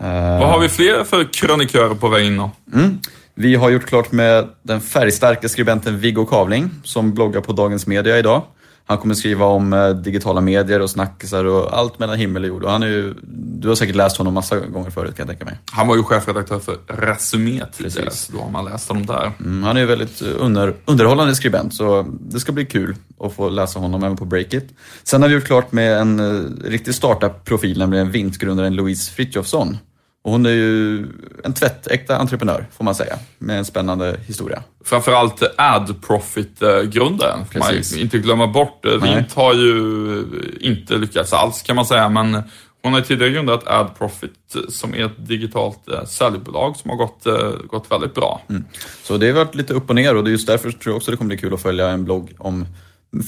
Eh, 0.00 0.40
Vad 0.40 0.48
har 0.48 0.60
vi 0.60 0.68
fler 0.68 1.04
för 1.04 1.32
krönikörer 1.32 1.94
på 1.94 2.08
väg 2.08 2.26
in 2.26 2.36
då? 2.36 2.50
Mm. 2.74 2.98
Vi 3.34 3.54
har 3.54 3.70
gjort 3.70 3.86
klart 3.86 4.12
med 4.12 4.48
den 4.62 4.80
färgstarka 4.80 5.48
skribenten 5.48 5.98
Viggo 5.98 6.26
Kavling 6.26 6.70
som 6.84 7.14
bloggar 7.14 7.40
på 7.40 7.52
Dagens 7.52 7.86
Media 7.86 8.18
idag. 8.18 8.42
Han 8.90 8.98
kommer 8.98 9.14
skriva 9.14 9.44
om 9.44 9.72
eh, 9.72 9.88
digitala 9.88 10.40
medier 10.40 10.80
och 10.80 10.90
snackisar 10.90 11.44
och 11.44 11.78
allt 11.78 11.98
mellan 11.98 12.18
himmel 12.18 12.42
och 12.42 12.48
jord. 12.48 12.64
Och 12.64 12.70
han 12.70 12.82
är 12.82 12.86
ju, 12.86 13.14
du 13.60 13.68
har 13.68 13.74
säkert 13.74 13.96
läst 13.96 14.16
honom 14.16 14.34
massa 14.34 14.58
gånger 14.60 14.90
förut 14.90 15.16
kan 15.16 15.26
jag 15.26 15.28
tänka 15.28 15.44
mig. 15.44 15.60
Han 15.72 15.88
var 15.88 15.96
ju 15.96 16.02
chefredaktör 16.02 16.58
för 16.58 16.78
Resumé 16.86 17.62
tidigare, 17.72 18.04
Precis. 18.04 18.20
så 18.20 18.32
då 18.32 18.38
har 18.38 18.50
man 18.50 18.64
läst 18.64 18.88
honom 18.88 19.06
där. 19.06 19.32
Mm, 19.40 19.62
han 19.62 19.76
är 19.76 19.80
ju 19.80 19.86
väldigt 19.86 20.22
eh, 20.22 20.28
under, 20.38 20.74
underhållande 20.84 21.34
skribent 21.34 21.74
så 21.74 22.06
det 22.20 22.40
ska 22.40 22.52
bli 22.52 22.66
kul 22.66 22.96
att 23.20 23.32
få 23.32 23.48
läsa 23.48 23.78
honom 23.78 24.04
även 24.04 24.16
på 24.16 24.24
Breakit. 24.24 24.68
Sen 25.02 25.22
har 25.22 25.28
vi 25.28 25.34
gjort 25.34 25.44
klart 25.44 25.72
med 25.72 25.98
en 26.00 26.20
uh, 26.20 26.50
riktig 26.64 26.94
startup-profil, 26.94 27.78
nämligen 27.78 28.10
Vintgrundaren 28.10 28.74
Louise 28.74 29.12
Frithiofsson. 29.12 29.78
Och 30.22 30.32
hon 30.32 30.46
är 30.46 30.50
ju 30.50 31.06
en 31.44 31.52
tvättäkta 31.54 32.16
entreprenör, 32.16 32.66
får 32.72 32.84
man 32.84 32.94
säga, 32.94 33.18
med 33.38 33.58
en 33.58 33.64
spännande 33.64 34.16
historia. 34.26 34.62
Framförallt 34.84 35.42
AdProfit-grundaren, 35.56 37.46
får 37.52 37.58
man 37.58 37.68
Precis. 37.68 37.98
inte 37.98 38.18
glömma 38.18 38.46
bort. 38.46 38.84
Nej. 38.84 39.14
Vint 39.14 39.34
har 39.34 39.54
ju 39.54 40.24
inte 40.60 40.94
lyckats 40.94 41.32
alls 41.32 41.62
kan 41.62 41.76
man 41.76 41.86
säga, 41.86 42.08
men 42.08 42.42
hon 42.82 42.92
har 42.92 43.00
tidigare 43.00 43.32
grundat 43.32 43.66
AdProfit 43.66 44.56
som 44.68 44.94
är 44.94 45.04
ett 45.04 45.28
digitalt 45.28 45.88
eh, 45.88 46.04
säljbolag 46.04 46.76
som 46.76 46.90
har 46.90 46.96
gått, 46.96 47.26
eh, 47.26 47.50
gått 47.66 47.90
väldigt 47.90 48.14
bra. 48.14 48.42
Så 49.02 49.16
det 49.16 49.26
har 49.26 49.34
varit 49.34 49.54
lite 49.54 49.74
upp 49.74 49.88
och 49.88 49.94
ner 49.94 50.16
och 50.16 50.24
det 50.24 50.30
är 50.30 50.32
just 50.32 50.46
därför 50.46 50.70
tror 50.70 50.92
jag 50.92 50.96
också 50.96 51.10
det 51.10 51.16
kommer 51.16 51.28
bli 51.28 51.38
kul 51.38 51.54
att 51.54 51.62
följa 51.62 51.88
en 51.88 52.04
blogg 52.04 52.32
om 52.38 52.66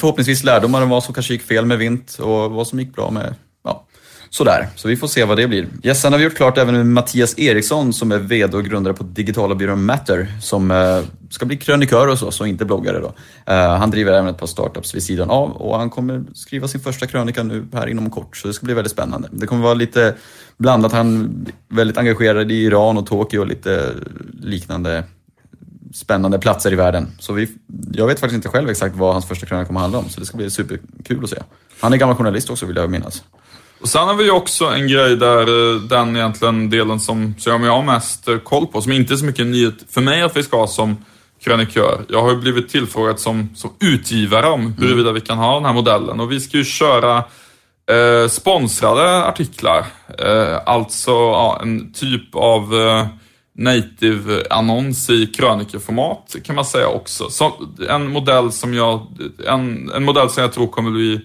förhoppningsvis 0.01 0.45
lärdomar 0.45 0.83
om 0.83 0.89
vad 0.89 1.05
som 1.05 1.15
kanske 1.15 1.33
gick 1.33 1.43
fel 1.43 1.67
med 1.67 1.79
Vint 1.79 2.19
och 2.19 2.51
vad 2.51 2.67
som 2.67 2.81
gick 2.81 2.95
bra 2.95 3.11
med, 3.11 3.35
sådär. 4.33 4.69
Så 4.77 4.89
vi 4.89 4.97
får 4.97 5.09
se 5.09 5.25
vad 5.25 5.37
det 5.37 5.49
blir. 5.49 5.67
Ja, 5.83 5.95
sen 5.95 6.13
har 6.13 6.19
vi 6.19 6.25
gjort 6.25 6.37
klart 6.37 6.59
även 6.59 6.75
med 6.75 6.87
Mattias 6.87 7.39
Eriksson 7.39 7.93
som 7.93 8.13
är 8.13 8.19
VD 8.19 8.57
och 8.57 8.65
grundare 8.65 8.95
på 8.95 9.05
digitala 9.05 9.55
byrån 9.55 9.85
Matter 9.85 10.33
som 10.41 10.71
eh, 10.71 11.01
ska 11.31 11.47
bli 11.47 11.57
krönikör 11.57 12.09
hos 12.09 12.23
oss 12.23 12.41
och 12.41 12.49
inte 12.49 12.65
bloggare 12.65 13.01
då. 13.01 13.15
Eh, 13.53 13.77
han 13.77 13.91
driver 13.91 14.13
även 14.13 14.27
ett 14.27 14.39
par 14.39 14.47
startups 14.47 14.95
vid 14.95 15.03
sidan 15.03 15.31
av 15.31 15.51
och 15.51 15.79
han 15.79 15.91
kommer 15.91 16.25
skriva 16.35 16.69
sin 16.69 16.81
första 16.81 17.07
krönika 17.07 17.43
nu 17.43 17.67
här 17.73 17.87
inom 17.87 18.11
kort 18.11 18.37
så 18.37 18.49
det 18.49 18.55
ska 18.55 18.65
bli 18.65 18.75
väldigt 18.75 18.93
spännande. 18.93 19.29
Det 19.33 19.47
kommer 19.47 19.63
vara 19.63 19.75
lite 19.75 20.15
blandat, 20.57 20.93
han 20.93 21.45
är 21.69 21.77
väldigt 21.77 21.99
engagerad 21.99 22.53
i 22.53 22.55
Iran 22.55 22.99
och 22.99 23.07
Tokyo 23.07 23.41
och 23.41 23.47
lite 23.47 23.91
liknande 24.41 25.05
spännande 25.95 26.39
platser 26.39 26.73
i 26.73 26.77
världen. 26.77 27.09
Så 27.19 27.33
vi, 27.33 27.49
jag 27.93 28.07
vet 28.07 28.21
faktiskt 28.21 28.37
inte 28.37 28.49
själv 28.49 28.69
exakt 28.71 28.97
vad 28.97 29.13
hans 29.13 29.27
första 29.27 29.47
krönika 29.47 29.67
kommer 29.67 29.81
handla 29.81 29.99
om, 29.99 30.09
så 30.09 30.21
det 30.21 30.27
ska 30.27 30.37
bli 30.37 30.51
superkul 30.51 31.25
att 31.25 31.31
se. 31.31 31.37
Han 31.81 31.93
är 31.93 31.97
gammal 31.97 32.17
journalist 32.17 32.51
också 32.51 32.67
vill 32.67 32.77
jag 32.77 32.91
minnas. 32.91 33.23
Och 33.83 33.89
sen 33.89 34.09
har 34.09 34.15
vi 34.15 34.25
ju 34.25 34.31
också 34.31 34.65
en 34.65 34.89
grej 34.89 35.17
där, 35.17 35.75
eh, 35.75 35.81
den 35.81 36.17
egentligen 36.17 36.71
delen 36.71 37.01
som, 37.01 37.35
som 37.39 37.65
jag 37.65 37.73
har 37.73 37.83
mest 37.83 38.29
eh, 38.29 38.39
koll 38.39 38.67
på, 38.67 38.83
som 38.83 38.93
inte 38.93 39.15
är 39.15 39.17
så 39.17 39.25
mycket 39.25 39.47
nyhet 39.47 39.75
för 39.91 40.01
mig 40.01 40.23
att 40.23 40.37
vi 40.37 40.43
ska 40.43 40.57
ha 40.57 40.67
som 40.67 40.97
krönikör. 41.45 42.05
Jag 42.09 42.23
har 42.23 42.31
ju 42.31 42.37
blivit 42.37 42.69
tillfrågad 42.69 43.21
som, 43.21 43.49
som 43.55 43.71
utgivare 43.81 44.47
om 44.47 44.75
huruvida 44.79 45.13
vi 45.13 45.21
kan 45.21 45.39
ha 45.39 45.55
den 45.55 45.65
här 45.65 45.73
modellen 45.73 46.21
och 46.21 46.33
vi 46.33 46.41
ska 46.41 46.57
ju 46.57 46.65
köra 46.65 47.25
eh, 47.91 48.29
sponsrade 48.29 49.25
artiklar. 49.25 49.87
Eh, 50.19 50.59
alltså 50.67 51.11
ja, 51.11 51.59
en 51.63 51.93
typ 51.93 52.35
av 52.35 52.75
eh, 52.75 53.07
native-annons 53.59 55.11
i 55.11 55.27
krönikeformat 55.27 56.37
kan 56.45 56.57
man 56.57 56.65
säga 56.65 56.89
också. 56.89 57.31
Så, 57.31 57.53
en, 57.89 58.09
modell 58.09 58.53
som 58.53 58.75
jag, 58.75 59.07
en, 59.47 59.91
en 59.91 60.05
modell 60.05 60.31
som 60.31 60.43
jag 60.43 60.53
tror 60.53 60.67
kommer 60.67 60.91
bli 60.91 61.21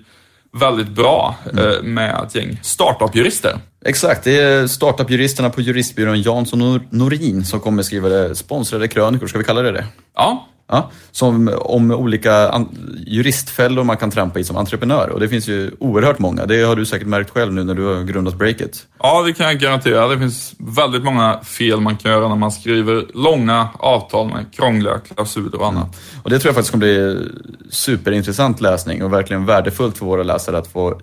väldigt 0.59 0.89
bra 0.89 1.35
eh, 1.57 1.83
med 1.83 2.23
ett 2.27 2.35
gäng 2.35 2.59
startup-jurister. 2.63 3.59
Exakt, 3.85 4.23
det 4.23 4.39
är 4.39 4.67
startup-juristerna 4.67 5.49
på 5.49 5.61
juristbyrån 5.61 6.21
Jansson 6.21 6.61
och 6.61 6.81
Norin 6.89 7.45
som 7.45 7.59
kommer 7.59 7.83
skriva 7.83 8.09
det, 8.09 8.35
sponsrade 8.35 8.87
krönikor, 8.87 9.27
ska 9.27 9.37
vi 9.37 9.43
kalla 9.43 9.61
det 9.61 9.71
det? 9.71 9.85
Ja, 10.15 10.47
Ja, 10.69 10.91
som 11.11 11.49
om 11.61 11.91
olika 11.91 12.65
juristfällor 13.07 13.83
man 13.83 13.97
kan 13.97 14.11
trampa 14.11 14.39
i 14.39 14.43
som 14.43 14.57
entreprenör. 14.57 15.09
Och 15.09 15.19
det 15.19 15.29
finns 15.29 15.47
ju 15.47 15.71
oerhört 15.79 16.19
många. 16.19 16.45
Det 16.45 16.63
har 16.63 16.75
du 16.75 16.85
säkert 16.85 17.07
märkt 17.07 17.29
själv 17.29 17.53
nu 17.53 17.63
när 17.63 17.73
du 17.73 17.85
har 17.85 18.03
grundat 18.03 18.35
Breakit. 18.35 18.87
ja, 18.99 19.23
det 19.23 19.33
kan 19.33 19.45
jag 19.45 19.59
garantera. 19.59 20.07
Det 20.07 20.19
finns 20.19 20.53
väldigt 20.57 21.03
många 21.03 21.39
fel 21.43 21.81
man 21.81 21.97
kan 21.97 22.11
göra 22.11 22.27
när 22.27 22.35
man 22.35 22.51
skriver 22.51 23.05
långa 23.13 23.69
avtal 23.79 24.27
med 24.27 24.45
krångliga 24.53 24.99
klausuler 24.99 25.59
och 25.61 25.67
annat. 25.67 25.97
Och 26.23 26.29
det 26.29 26.39
tror 26.39 26.49
jag 26.49 26.55
faktiskt 26.55 26.71
kommer 26.71 26.85
bli 26.85 27.29
superintressant 27.69 28.61
läsning 28.61 29.03
och 29.03 29.13
verkligen 29.13 29.45
värdefullt 29.45 29.97
för 29.97 30.05
våra 30.05 30.23
läsare 30.23 30.57
att 30.57 30.67
få 30.67 31.01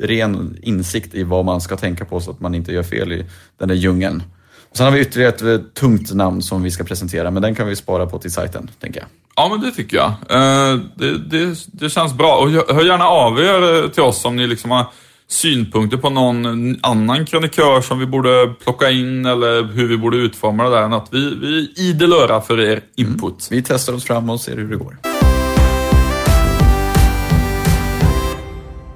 ren 0.00 0.56
insikt 0.62 1.14
i 1.14 1.22
vad 1.22 1.44
man 1.44 1.60
ska 1.60 1.76
tänka 1.76 2.04
på 2.04 2.20
så 2.20 2.30
att 2.30 2.40
man 2.40 2.54
inte 2.54 2.72
gör 2.72 2.82
fel 2.82 3.12
i 3.12 3.24
den 3.58 3.68
där 3.68 3.74
djungeln. 3.74 4.22
Sen 4.74 4.84
har 4.84 4.92
vi 4.92 5.00
ytterligare 5.00 5.34
ett 5.34 5.42
eh, 5.42 5.66
tungt 5.74 6.14
namn 6.14 6.42
som 6.42 6.62
vi 6.62 6.70
ska 6.70 6.84
presentera, 6.84 7.30
men 7.30 7.42
den 7.42 7.54
kan 7.54 7.66
vi 7.66 7.76
spara 7.76 8.06
på 8.06 8.18
till 8.18 8.32
sajten, 8.32 8.70
tänker 8.80 9.00
jag. 9.00 9.08
Ja, 9.36 9.48
men 9.48 9.60
det 9.60 9.70
tycker 9.70 9.96
jag. 9.96 10.08
Eh, 10.08 10.80
det, 10.96 11.18
det, 11.18 11.58
det 11.66 11.90
känns 11.90 12.14
bra. 12.14 12.36
Och 12.36 12.50
hör 12.50 12.84
gärna 12.84 13.04
av 13.04 13.40
er 13.40 13.84
eh, 13.84 13.90
till 13.90 14.02
oss 14.02 14.24
om 14.24 14.36
ni 14.36 14.46
liksom 14.46 14.70
har 14.70 14.86
synpunkter 15.28 15.96
på 15.96 16.10
någon 16.10 16.76
annan 16.82 17.26
krönikör 17.26 17.80
som 17.80 17.98
vi 17.98 18.06
borde 18.06 18.54
plocka 18.64 18.90
in 18.90 19.26
eller 19.26 19.62
hur 19.62 19.88
vi 19.88 19.96
borde 19.96 20.16
utforma 20.16 20.64
det 20.64 20.70
där. 20.70 20.88
Något. 20.88 21.08
Vi, 21.10 21.34
vi 21.40 21.58
är 21.58 21.80
idel 21.80 22.12
öra 22.12 22.40
för 22.40 22.60
er 22.60 22.80
input. 22.96 23.48
Vi 23.50 23.62
testar 23.62 23.92
oss 23.92 24.04
fram 24.04 24.30
och 24.30 24.40
ser 24.40 24.56
hur 24.56 24.70
det 24.70 24.76
går. 24.76 25.11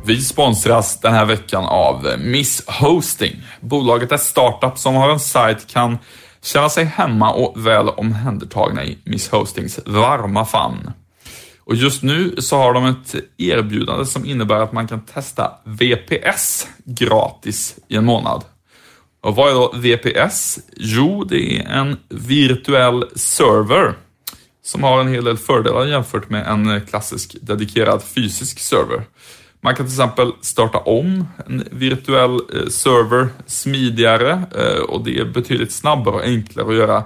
Vi 0.07 0.21
sponsras 0.21 1.01
den 1.01 1.13
här 1.13 1.25
veckan 1.25 1.65
av 1.65 2.15
Miss 2.19 2.65
Hosting. 2.67 3.43
Bolaget 3.61 4.13
är 4.13 4.17
startup 4.17 4.79
som 4.79 4.95
har 4.95 5.11
en 5.11 5.21
sajt 5.21 5.67
kan 5.67 5.99
känna 6.43 6.69
sig 6.69 6.85
hemma 6.85 7.33
och 7.33 7.67
väl 7.67 7.89
omhändertagna 7.89 8.85
i 8.85 8.99
Miss 9.05 9.29
Hostings 9.29 9.81
varma 9.87 10.45
famn. 10.45 10.91
Och 11.65 11.75
just 11.75 12.03
nu 12.03 12.35
så 12.39 12.57
har 12.57 12.75
de 12.75 12.87
ett 12.87 13.15
erbjudande 13.37 14.07
som 14.07 14.25
innebär 14.25 14.61
att 14.61 14.73
man 14.73 14.89
kan 14.89 15.01
testa 15.01 15.53
VPS 15.65 16.69
gratis 16.85 17.77
i 17.89 17.97
en 17.97 18.05
månad. 18.05 18.45
Och 19.21 19.37
vad 19.37 19.51
är 19.51 19.55
då 19.55 19.73
VPS? 19.75 20.59
Jo, 20.77 21.25
det 21.25 21.59
är 21.59 21.69
en 21.69 21.97
virtuell 22.09 23.05
server 23.15 23.95
som 24.65 24.83
har 24.83 25.01
en 25.01 25.09
hel 25.09 25.25
del 25.25 25.39
fördelar 25.39 25.87
jämfört 25.87 26.31
med 26.31 26.47
en 26.47 26.87
klassisk 26.87 27.37
dedikerad 27.41 28.03
fysisk 28.03 28.59
server. 28.59 29.05
Man 29.67 29.75
kan 29.77 29.87
till 29.87 29.95
exempel 29.95 30.33
starta 30.41 30.79
om 30.79 31.29
en 31.47 31.69
virtuell 31.71 32.35
eh, 32.35 32.69
server 32.69 33.29
smidigare 33.47 34.43
eh, 34.57 34.81
och 34.81 35.05
det 35.05 35.19
är 35.19 35.25
betydligt 35.25 35.73
snabbare 35.73 36.15
och 36.15 36.25
enklare 36.25 36.69
att 36.69 36.75
göra 36.75 37.05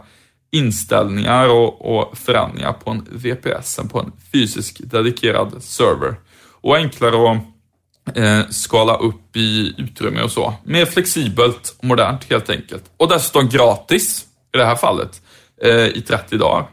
inställningar 0.52 1.48
och, 1.48 1.98
och 1.98 2.18
förändringar 2.18 2.72
på 2.72 2.90
en 2.90 3.06
VPS 3.10 3.78
än 3.78 3.88
på 3.88 4.00
en 4.00 4.12
fysisk 4.32 4.80
dedikerad 4.84 5.62
server. 5.62 6.14
Och 6.60 6.76
enklare 6.76 7.30
att 7.30 8.16
eh, 8.16 8.50
skala 8.50 8.96
upp 8.96 9.36
i 9.36 9.74
utrymme 9.78 10.22
och 10.22 10.32
så. 10.32 10.54
Mer 10.64 10.86
flexibelt 10.86 11.76
och 11.78 11.84
modernt 11.84 12.30
helt 12.30 12.50
enkelt. 12.50 12.84
Och 12.96 13.08
dessutom 13.08 13.48
gratis 13.48 14.26
i 14.54 14.58
det 14.58 14.64
här 14.64 14.76
fallet 14.76 15.22
eh, 15.62 15.86
i 15.86 16.02
30 16.08 16.38
dagar. 16.38 16.66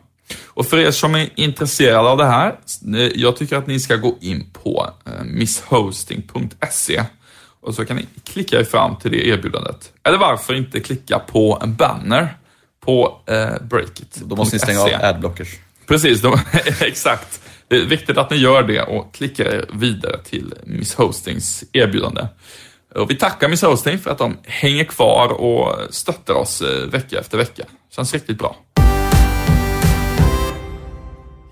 Och 0.45 0.65
för 0.65 0.77
er 0.77 0.91
som 0.91 1.15
är 1.15 1.29
intresserade 1.35 2.09
av 2.09 2.17
det 2.17 2.25
här, 2.25 2.59
eh, 2.95 2.99
jag 3.15 3.35
tycker 3.37 3.57
att 3.57 3.67
ni 3.67 3.79
ska 3.79 3.95
gå 3.95 4.17
in 4.21 4.49
på 4.63 4.89
eh, 5.05 5.23
misshosting.se 5.23 7.03
och 7.61 7.75
så 7.75 7.85
kan 7.85 7.95
ni 7.97 8.05
klicka 8.23 8.59
er 8.59 8.63
fram 8.63 8.95
till 8.95 9.11
det 9.11 9.27
erbjudandet. 9.27 9.91
Eller 10.03 10.17
varför 10.17 10.53
inte 10.53 10.79
klicka 10.79 11.19
på 11.19 11.59
en 11.61 11.75
banner 11.75 12.37
på 12.85 13.21
eh, 13.25 13.61
Breakit. 13.61 14.15
Då 14.15 14.35
måste 14.35 14.55
ni 14.55 14.59
stänga 14.59 14.81
av 14.81 14.89
adblockers. 15.01 15.55
Precis, 15.87 16.21
de, 16.21 16.39
exakt. 16.81 17.41
Det 17.67 17.75
är 17.75 17.85
viktigt 17.85 18.17
att 18.17 18.29
ni 18.29 18.37
gör 18.37 18.63
det 18.63 18.81
och 18.81 19.13
klickar 19.13 19.45
er 19.45 19.65
vidare 19.73 20.17
till 20.23 20.53
Miss 20.63 20.95
Hostings 20.95 21.63
erbjudande. 21.73 22.27
Och 22.95 23.11
vi 23.11 23.15
tackar 23.15 23.49
Miss 23.49 23.61
Hosting 23.61 23.99
för 23.99 24.11
att 24.11 24.17
de 24.17 24.37
hänger 24.43 24.83
kvar 24.83 25.27
och 25.27 25.93
stöttar 25.93 26.33
oss 26.33 26.61
eh, 26.61 26.87
vecka 26.89 27.19
efter 27.19 27.37
vecka. 27.37 27.63
Känns 27.95 28.13
riktigt 28.13 28.37
bra. 28.37 28.55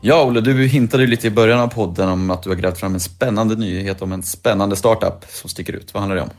Ja, 0.08 0.24
Olle, 0.24 0.42
du 0.42 0.68
hintade 0.68 1.04
ju 1.04 1.10
lite 1.10 1.28
i 1.28 1.30
början 1.30 1.60
av 1.60 1.68
podden 1.68 2.10
om 2.10 2.32
att 2.32 2.44
du 2.44 2.50
har 2.50 2.56
grävt 2.56 2.80
fram 2.80 2.94
en 2.94 3.00
spännande 3.00 3.56
nyhet 3.56 4.02
om 4.02 4.12
en 4.12 4.24
spännande 4.24 4.76
startup 4.76 5.26
som 5.30 5.50
sticker 5.50 5.74
ut. 5.74 5.94
Vad 5.94 6.02
handlar 6.02 6.16
det 6.16 6.22
om? 6.22 6.30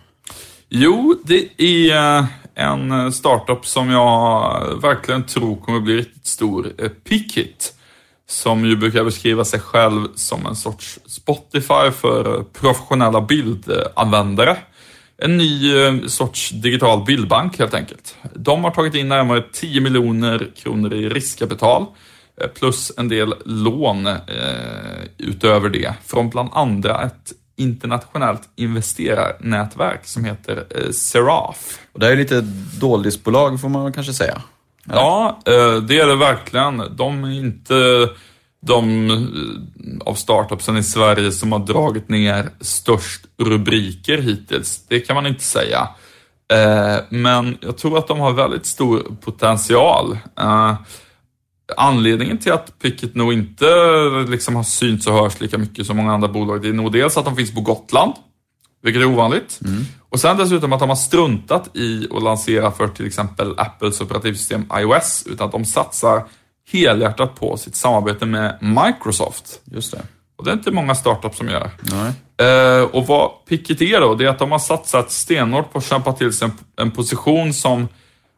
Jo, 0.69 1.17
det 1.25 1.63
är 1.63 2.19
eh, 2.19 2.25
en 2.55 3.13
startup 3.13 3.67
som 3.67 3.91
jag 3.91 4.63
verkligen 4.83 5.25
tror 5.25 5.57
kommer 5.57 5.81
bli 5.81 5.97
riktigt 5.97 6.27
stor, 6.27 6.73
eh, 6.79 6.89
Pickit. 6.89 7.75
Som 8.29 8.65
ju 8.65 8.77
brukar 8.77 9.05
beskriva 9.05 9.45
sig 9.45 9.61
själv 9.61 10.09
som 10.15 10.47
en 10.47 10.57
sorts 10.57 10.99
Spotify 11.07 11.91
för 12.01 12.37
eh, 12.37 12.43
professionella 12.43 13.21
bildanvändare. 13.21 14.57
En 15.19 15.37
ny 15.37 15.73
sorts 16.09 16.51
digital 16.51 17.05
bildbank 17.05 17.59
helt 17.59 17.75
enkelt. 17.75 18.17
De 18.35 18.65
har 18.65 18.71
tagit 18.71 18.95
in 18.95 19.09
närmare 19.09 19.45
10 19.53 19.81
miljoner 19.81 20.51
kronor 20.57 20.95
i 20.95 21.09
riskkapital 21.09 21.87
plus 22.55 22.93
en 22.97 23.09
del 23.09 23.35
lån 23.45 24.07
eh, 24.07 24.15
utöver 25.19 25.69
det 25.69 25.95
från 26.05 26.31
bland 26.31 26.49
andra 26.53 27.03
ett 27.03 27.33
internationellt 27.57 28.43
investerarnätverk 28.57 30.07
som 30.07 30.25
heter 30.25 30.65
eh, 30.71 30.91
Seraf. 30.91 31.79
Och 31.93 32.01
det 32.01 32.13
är 32.13 32.17
lite 32.17 32.41
doldisbolag 32.81 33.61
får 33.61 33.69
man 33.69 33.93
kanske 33.93 34.13
säga? 34.13 34.43
Eller? 34.85 34.97
Ja, 35.01 35.39
eh, 35.47 35.77
det 35.77 36.01
är 36.01 36.07
det 36.07 36.17
verkligen. 36.17 36.83
De 36.97 37.25
är 37.25 37.33
inte 37.33 38.09
de 38.67 39.11
eh, 39.11 40.09
av 40.09 40.15
startupsen 40.15 40.77
i 40.77 40.83
Sverige 40.83 41.33
som 41.33 41.53
har 41.53 41.59
dragit 41.59 42.09
ner 42.09 42.49
störst 42.61 43.25
rubriker 43.39 44.19
hittills. 44.19 44.87
Det 44.89 45.01
kan 45.01 45.17
man 45.17 45.27
inte 45.27 45.45
säga. 45.45 45.89
Eh, 46.53 46.97
men 47.09 47.59
jag 47.61 47.79
tror 47.79 47.99
att 47.99 48.09
de 48.09 48.21
har 48.21 48.33
väldigt 48.33 48.67
stor 48.67 49.17
potential. 49.21 50.19
Anledningen 51.77 52.39
till 52.39 52.53
att 52.53 52.79
Picket 52.79 53.15
nog 53.15 53.33
inte 53.33 53.67
liksom 54.29 54.57
har 54.57 54.63
synts 54.63 55.07
och 55.07 55.15
hörs 55.15 55.41
lika 55.41 55.59
mycket 55.59 55.87
som 55.87 55.97
många 55.97 56.15
andra 56.15 56.29
bolag, 56.29 56.63
det 56.63 56.69
är 56.69 56.73
nog 56.73 56.93
dels 56.93 57.17
att 57.17 57.25
de 57.25 57.37
finns 57.37 57.55
på 57.55 57.61
Gotland, 57.61 58.13
vilket 58.83 59.03
är 59.03 59.07
ovanligt. 59.07 59.61
Mm. 59.65 59.85
Och 60.09 60.21
sen 60.21 60.37
dessutom 60.37 60.73
att 60.73 60.81
de 60.81 60.89
har 60.89 60.97
struntat 60.97 61.77
i 61.77 62.09
att 62.11 62.23
lansera 62.23 62.73
för 62.73 62.89
till 62.89 63.07
exempel 63.07 63.55
Apples 63.59 64.01
operativsystem 64.01 64.65
iOS, 64.79 65.25
utan 65.27 65.47
att 65.47 65.53
de 65.53 65.65
satsar 65.65 66.25
helhjärtat 66.73 67.41
på 67.41 67.57
sitt 67.57 67.77
samarbete 67.77 68.27
med 68.27 68.59
Microsoft. 68.61 69.61
Just 69.65 69.93
det. 69.93 70.03
Och 70.37 70.45
det 70.45 70.51
är 70.51 70.55
inte 70.55 70.71
många 70.71 70.95
startups 70.95 71.39
som 71.39 71.49
gör. 71.49 71.71
Eh, 72.37 72.83
och 72.83 73.07
vad 73.07 73.31
Picket 73.49 73.83
är 73.83 74.01
då, 74.01 74.15
det 74.15 74.25
är 74.25 74.29
att 74.29 74.39
de 74.39 74.53
har 74.53 74.59
satsat 74.59 75.13
stenhårt 75.13 75.73
på 75.73 75.79
att 75.79 75.87
kämpa 75.87 76.13
till 76.13 76.33
sig 76.33 76.49
en, 76.49 76.53
en 76.77 76.91
position 76.91 77.53
som 77.53 77.89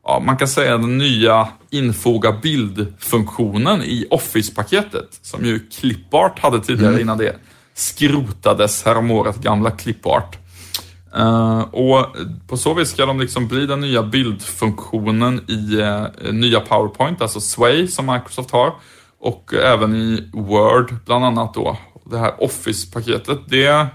ja, 0.09 0.21
man 0.21 0.37
kan 0.37 0.49
säga 0.49 0.79
den 0.79 0.99
nya 0.99 1.49
infoga 1.71 2.33
bild-funktionen 2.33 3.83
i 3.83 4.07
Office-paketet, 4.11 5.19
som 5.23 5.45
ju 5.45 5.59
Clipart 5.59 6.39
hade 6.39 6.61
tidigare 6.61 6.93
mm. 6.93 7.01
innan 7.01 7.19
det 7.19 7.37
skrotades 7.75 8.85
häromåret, 8.85 9.37
gamla 9.37 9.71
Clipart. 9.71 10.39
Uh, 11.19 11.61
och 11.61 12.17
på 12.49 12.57
så 12.57 12.75
vis 12.75 12.91
ska 12.91 13.07
de 13.07 13.21
liksom 13.21 13.49
bli 13.49 13.67
den 13.67 13.81
nya 13.81 14.03
bildfunktionen 14.03 15.41
i 15.49 15.77
uh, 15.77 16.33
nya 16.33 16.61
PowerPoint, 16.61 17.23
alltså 17.23 17.41
Sway 17.41 17.89
som 17.89 18.07
Microsoft 18.07 18.51
har. 18.51 18.73
Och 19.21 19.55
även 19.55 19.95
i 19.95 20.31
Word 20.33 20.95
bland 21.07 21.25
annat 21.25 21.55
då. 21.55 21.77
Det 22.11 22.19
här 22.19 22.43
Office-paketet, 22.43 23.39
det 23.49 23.67
eh, 23.67 23.87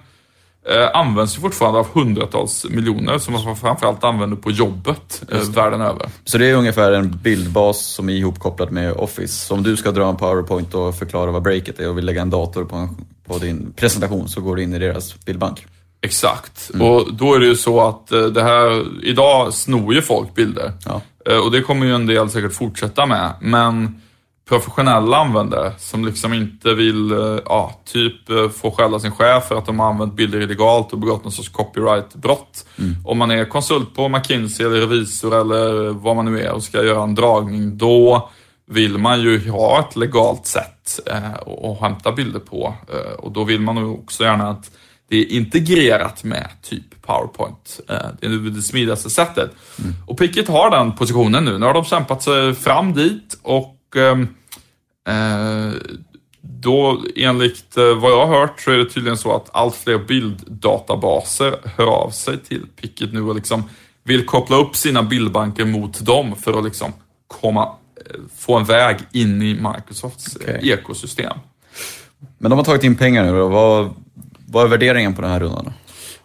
används 0.94 1.38
ju 1.38 1.42
fortfarande 1.42 1.80
av 1.80 1.88
hundratals 1.94 2.66
miljoner 2.70 3.18
som 3.18 3.34
man 3.34 3.56
framförallt 3.56 4.04
använder 4.04 4.38
på 4.38 4.52
jobbet 4.52 5.24
eh, 5.32 5.50
världen 5.50 5.82
över. 5.82 6.10
Så 6.26 6.38
det 6.38 6.50
är 6.50 6.56
ungefär 6.56 6.92
en 6.92 7.18
bildbas 7.24 7.86
som 7.86 8.10
är 8.10 8.14
ihopkopplad 8.14 8.72
med 8.72 8.94
Office. 8.94 9.46
Så 9.46 9.54
om 9.54 9.64
du 9.64 9.78
ska 9.78 9.92
dra 9.92 10.10
en 10.10 10.16
PowerPoint 10.16 10.74
och 10.74 10.96
förklara 10.96 11.32
vad 11.32 11.42
breaket 11.42 11.80
är 11.80 11.90
och 11.90 11.98
vill 11.98 12.06
lägga 12.06 12.22
en 12.22 12.30
dator 12.30 12.66
på, 12.66 12.76
en, 12.76 12.90
på 13.28 13.38
din 13.38 13.74
presentation 13.76 14.30
så 14.30 14.42
går 14.42 14.56
du 14.56 14.64
in 14.64 14.74
i 14.74 14.80
deras 14.80 15.26
bildbank. 15.26 15.66
Exakt, 16.02 16.72
mm. 16.74 16.88
och 16.88 17.14
då 17.14 17.34
är 17.34 17.40
det 17.40 17.46
ju 17.46 17.56
så 17.56 17.82
att 17.82 18.12
eh, 18.12 18.26
det 18.26 18.44
här, 18.44 18.86
idag 19.04 19.54
snor 19.54 19.94
ju 19.94 20.02
folk 20.02 20.36
bilder. 20.36 20.72
Ja. 20.86 21.02
Eh, 21.30 21.38
och 21.38 21.52
det 21.52 21.62
kommer 21.62 21.86
ju 21.86 21.96
en 21.96 22.06
del 22.06 22.30
säkert 22.30 22.54
fortsätta 22.54 23.06
med, 23.06 23.34
men 23.42 24.02
professionella 24.54 25.18
användare 25.18 25.72
som 25.78 26.06
liksom 26.06 26.34
inte 26.34 26.74
vill, 26.74 27.12
eh, 27.12 27.40
ja, 27.46 27.82
typ 27.86 28.30
eh, 28.30 28.50
få 28.50 28.72
skälla 28.72 29.00
sin 29.00 29.12
chef 29.12 29.48
för 29.48 29.58
att 29.58 29.66
de 29.66 29.80
har 29.80 29.88
använt 29.88 30.14
bilder 30.14 30.40
illegalt 30.42 30.94
och 30.94 31.00
begått 31.00 31.24
någon 31.24 31.32
sorts 31.32 31.50
copyrightbrott. 31.50 32.66
Mm. 32.80 32.96
Om 33.06 33.18
man 33.18 33.32
är 33.32 33.46
konsult 33.46 33.96
på 33.96 34.10
McKinsey 34.10 34.66
eller 34.66 34.80
revisor 34.80 35.42
eller 35.42 35.90
vad 35.90 36.16
man 36.16 36.26
nu 36.26 36.42
är 36.42 36.52
och 36.52 36.64
ska 36.64 36.84
göra 36.84 37.04
en 37.04 37.16
dragning, 37.16 37.78
då 37.78 38.30
vill 38.68 38.98
man 38.98 39.22
ju 39.22 39.50
ha 39.50 39.80
ett 39.80 39.96
legalt 39.96 40.46
sätt 40.46 41.00
eh, 41.06 41.34
att 41.34 41.80
hämta 41.82 42.12
bilder 42.12 42.40
på. 42.40 42.74
Eh, 42.94 43.14
och 43.20 43.32
då 43.32 43.44
vill 43.44 43.62
man 43.62 43.76
nog 43.76 44.00
också 44.00 44.24
gärna 44.24 44.50
att 44.50 44.72
det 45.10 45.18
är 45.18 45.32
integrerat 45.32 46.24
med 46.24 46.48
typ 46.62 47.02
PowerPoint. 47.02 47.80
Eh, 47.90 47.96
det 48.20 48.26
är 48.26 48.50
det 48.50 48.62
smidigaste 48.62 49.10
sättet. 49.10 49.52
Mm. 49.80 49.94
Och 50.08 50.18
Picket 50.18 50.48
har 50.48 50.72
den 50.72 50.96
positionen 50.96 51.46
nu. 51.46 51.58
Nu 51.58 51.66
har 51.66 51.74
de 51.74 51.86
kämpat 51.86 52.24
sig 52.24 52.54
fram 52.54 52.94
dit 52.94 53.40
och 53.42 53.80
Ehm, 53.96 54.22
eh, 54.22 54.28
då 56.42 57.04
enligt 57.16 57.78
eh, 57.78 57.96
vad 58.00 58.12
jag 58.12 58.28
har 58.28 58.40
hört 58.40 58.62
så 58.62 58.72
är 58.72 58.78
det 58.78 58.86
tydligen 58.86 59.18
så 59.18 59.36
att 59.36 59.50
allt 59.54 59.76
fler 59.76 59.98
bilddatabaser 59.98 61.56
hör 61.78 61.88
av 61.88 62.10
sig 62.10 62.38
till 62.38 62.66
Picket 62.82 63.14
nu 63.14 63.22
och 63.22 63.36
liksom 63.36 63.64
vill 64.04 64.26
koppla 64.26 64.58
upp 64.58 64.76
sina 64.76 65.04
bildbanker 65.04 65.66
mot 65.66 66.06
dem 66.06 66.36
för 66.36 66.58
att 66.60 66.66
liksom 66.66 66.94
komma, 67.28 67.64
eh, 67.64 68.20
få 68.38 68.58
en 68.58 68.66
väg 68.66 68.98
in 69.12 69.42
i 69.42 69.54
Microsofts 69.54 70.36
okay. 70.36 70.70
ekosystem. 70.70 71.38
Men 72.38 72.50
de 72.50 72.60
har 72.60 72.66
tagit 72.66 72.84
in 72.84 72.96
pengar 72.96 73.24
nu 73.24 73.42
och 73.42 73.52
vad, 73.52 73.94
vad 74.48 74.64
är 74.64 74.68
värderingen 74.68 75.16
på 75.16 75.22
den 75.22 75.32
här 75.32 75.40
rundan? 75.40 75.74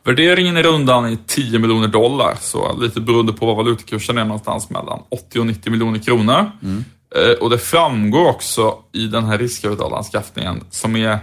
Värderingen 0.04 0.56
i 0.56 0.62
rundan 0.62 1.04
är 1.04 1.18
10 1.26 1.58
miljoner 1.58 1.88
dollar, 1.88 2.36
så 2.40 2.78
lite 2.80 3.00
beroende 3.00 3.32
på 3.32 3.46
vad 3.46 3.56
valutakursen 3.56 4.18
är 4.18 4.24
någonstans 4.24 4.70
mellan 4.70 5.02
80 5.08 5.40
och 5.40 5.46
90 5.46 5.70
miljoner 5.70 5.98
kronor. 5.98 6.50
Mm. 6.62 6.84
Eh, 7.14 7.42
och 7.42 7.50
det 7.50 7.58
framgår 7.58 8.28
också 8.28 8.78
i 8.92 9.06
den 9.06 9.24
här 9.24 9.38
riskkapitalanskaffningen 9.38 10.64
som 10.70 10.96
är 10.96 11.18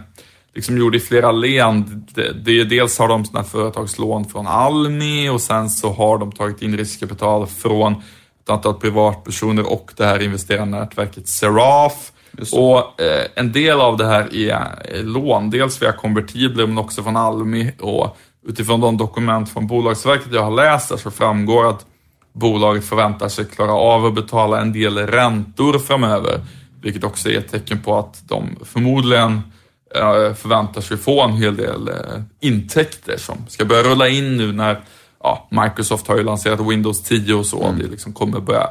liksom 0.56 0.78
gjord 0.78 0.96
i 0.96 1.00
flera 1.00 1.32
led. 1.32 1.84
Det, 2.14 2.32
det, 2.32 2.64
dels 2.64 3.00
har 3.00 3.08
de 3.08 3.26
såna 3.26 3.44
företagslån 3.44 4.26
från 4.26 4.48
Almi 4.48 5.30
och 5.30 5.42
sen 5.42 5.70
så 5.70 5.94
har 5.94 6.18
de 6.18 6.32
tagit 6.32 6.62
in 6.62 6.78
riskkapital 6.78 7.48
från 7.48 7.94
ett 8.44 8.50
antal 8.50 8.74
privatpersoner 8.74 9.72
och 9.72 9.92
det 9.96 10.06
här 10.06 10.22
investerarnätverket 10.22 11.28
Seraf. 11.28 12.12
Och 12.52 13.02
eh, 13.02 13.26
en 13.36 13.52
del 13.52 13.82
av 13.82 13.98
det 13.98 14.06
här 14.06 14.36
är 14.36 15.04
lån, 15.04 15.50
dels 15.50 15.82
via 15.82 15.92
konvertibler 15.92 16.68
men 16.68 16.78
också 16.78 17.04
från 17.04 17.18
Almi 17.18 17.72
och 17.80 18.18
utifrån 18.48 18.82
de 18.82 18.98
dokument 18.98 19.50
från 19.50 19.68
Bolagsverket 19.68 20.34
jag 20.34 20.44
har 20.44 20.52
läst 20.52 20.90
där 20.90 20.98
så 20.98 21.12
framgår 21.12 21.70
att 21.70 21.86
bolaget 22.36 22.86
förväntar 22.86 23.30
sig 23.30 23.46
klara 23.46 23.74
av 23.74 24.06
att 24.06 24.16
betala 24.16 24.62
en 24.62 24.74
del 24.74 24.98
räntor 24.98 25.80
framöver. 25.80 26.40
Vilket 26.82 27.04
också 27.04 27.30
är 27.30 27.38
ett 27.38 27.52
tecken 27.52 27.82
på 27.82 27.98
att 28.00 28.24
de 28.28 28.56
förmodligen 28.66 29.42
eh, 29.96 30.34
förväntar 30.34 30.82
sig 30.82 30.98
få 30.98 31.24
en 31.24 31.34
hel 31.34 31.56
del 31.56 31.88
eh, 31.88 32.22
intäkter 32.40 33.18
som 33.18 33.38
ska 33.48 33.66
börja 33.66 33.84
rulla 33.84 34.08
in 34.08 34.38
nu 34.38 34.52
när 34.52 34.82
ja, 35.24 35.48
Microsoft 35.52 36.08
har 36.08 36.18
ju 36.18 36.24
lanserat 36.24 36.60
Windows 36.60 37.04
10 37.04 37.34
och 37.34 37.46
så. 37.46 37.64
Mm. 37.64 37.80
Det 37.80 37.88
liksom 37.88 38.14
kommer 38.14 38.40
börja 38.40 38.70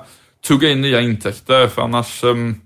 tugga 0.48 0.70
in 0.70 0.81
nya 0.81 1.00
intäkter 1.00 1.68
för 1.68 1.83
annars 1.83 2.24
um, 2.24 2.61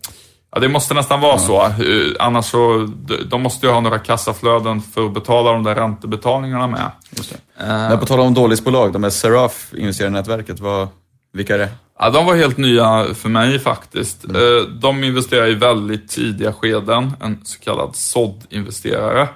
Ja, 0.51 0.61
det 0.61 0.69
måste 0.69 0.95
nästan 0.95 1.21
vara 1.21 1.39
så. 1.39 1.67
Uh, 1.67 2.15
annars 2.19 2.45
så, 2.45 2.89
de 3.31 3.43
måste 3.43 3.67
ju 3.67 3.73
ha 3.73 3.81
några 3.81 3.99
kassaflöden 3.99 4.81
för 4.83 5.07
att 5.07 5.15
betala 5.15 5.53
de 5.53 5.63
där 5.63 5.75
räntebetalningarna 5.75 6.67
med. 6.67 6.91
Just 7.11 7.31
det. 7.31 7.65
Uh, 7.65 7.69
Men 7.69 7.99
på 7.99 8.07
tal 8.07 8.21
om 8.21 8.35
dålighetsbolag, 8.35 8.93
de 8.93 9.05
är 9.05 9.11
Seraf 9.11 9.75
investerarnätverket, 9.75 10.61
vad, 10.61 10.89
vilka 11.33 11.55
är 11.55 11.59
det? 11.59 11.69
Ja, 11.99 12.11
de 12.11 12.27
var 12.27 12.35
helt 12.35 12.57
nya 12.57 13.07
för 13.15 13.29
mig 13.29 13.59
faktiskt. 13.59 14.25
Mm. 14.25 14.37
Uh, 14.37 14.63
de 14.63 15.05
investerar 15.05 15.47
i 15.47 15.55
väldigt 15.55 16.09
tidiga 16.09 16.53
skeden, 16.53 17.13
en 17.21 17.41
så 17.45 17.61
kallad 17.61 17.97
sådd-investerare. 17.97 19.29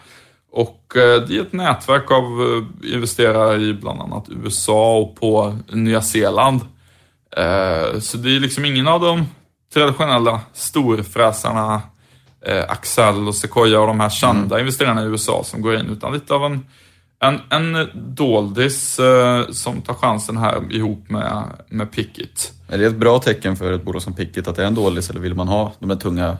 Och 0.55 0.83
det 0.94 1.37
är 1.37 1.40
ett 1.40 1.53
nätverk 1.53 2.11
av 2.11 2.22
investerare 2.85 3.62
i 3.62 3.75
bland 3.75 4.01
annat 4.01 4.25
USA 4.29 4.96
och 4.96 5.16
på 5.16 5.59
Nya 5.72 6.03
Zeeland. 6.03 6.61
Så 8.01 8.16
det 8.16 8.37
är 8.37 8.40
liksom 8.40 8.64
ingen 8.64 8.88
av 8.88 9.01
dem 9.01 9.27
traditionella 9.72 10.40
storfräsarna 10.52 11.82
eh, 12.46 12.64
Axel 12.68 13.28
och 13.28 13.35
Sequoia 13.35 13.80
och 13.80 13.87
de 13.87 14.00
här 14.00 14.11
kända 14.11 14.54
mm. 14.54 14.61
investerarna 14.61 15.02
i 15.02 15.06
USA 15.06 15.44
som 15.44 15.62
går 15.62 15.76
in, 15.76 15.87
utan 15.87 16.12
lite 16.12 16.35
av 16.35 16.44
en, 16.44 16.66
en, 17.20 17.40
en 17.50 17.88
doldis 17.94 18.98
eh, 18.98 19.48
som 19.50 19.82
tar 19.82 19.94
chansen 19.94 20.37
här 20.37 20.72
ihop 20.72 21.11
med, 21.11 21.44
med 21.68 21.92
Pickett. 21.92 22.52
Är 22.68 22.78
det 22.78 22.87
ett 22.87 22.96
bra 22.96 23.18
tecken 23.18 23.56
för 23.56 23.72
ett 23.72 23.82
bolag 23.82 24.02
som 24.02 24.14
Pickett 24.14 24.48
att 24.48 24.56
det 24.56 24.62
är 24.62 24.66
en 24.66 24.74
doldis 24.74 25.11
eller 25.11 25.20
vill 25.20 25.35
man 25.35 25.48
ha 25.48 25.72
de 25.78 25.90
här 25.90 25.96
tunga 25.96 26.37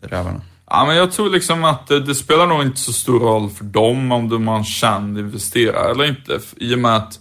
rävarna? 0.00 0.40
Ja, 0.70 0.84
men 0.86 0.96
jag 0.96 1.12
tror 1.12 1.30
liksom 1.30 1.64
att 1.64 1.86
det, 1.86 2.00
det, 2.00 2.14
spelar 2.14 2.46
nog 2.46 2.62
inte 2.62 2.80
så 2.80 2.92
stor 2.92 3.20
roll 3.20 3.50
för 3.50 3.64
dem 3.64 4.12
om 4.12 4.28
de 4.28 4.48
en 4.48 4.64
känd 4.64 5.18
investerare 5.18 5.90
eller 5.90 6.04
inte. 6.04 6.40
I 6.56 6.74
och 6.74 6.78
med 6.78 6.96
att 6.96 7.20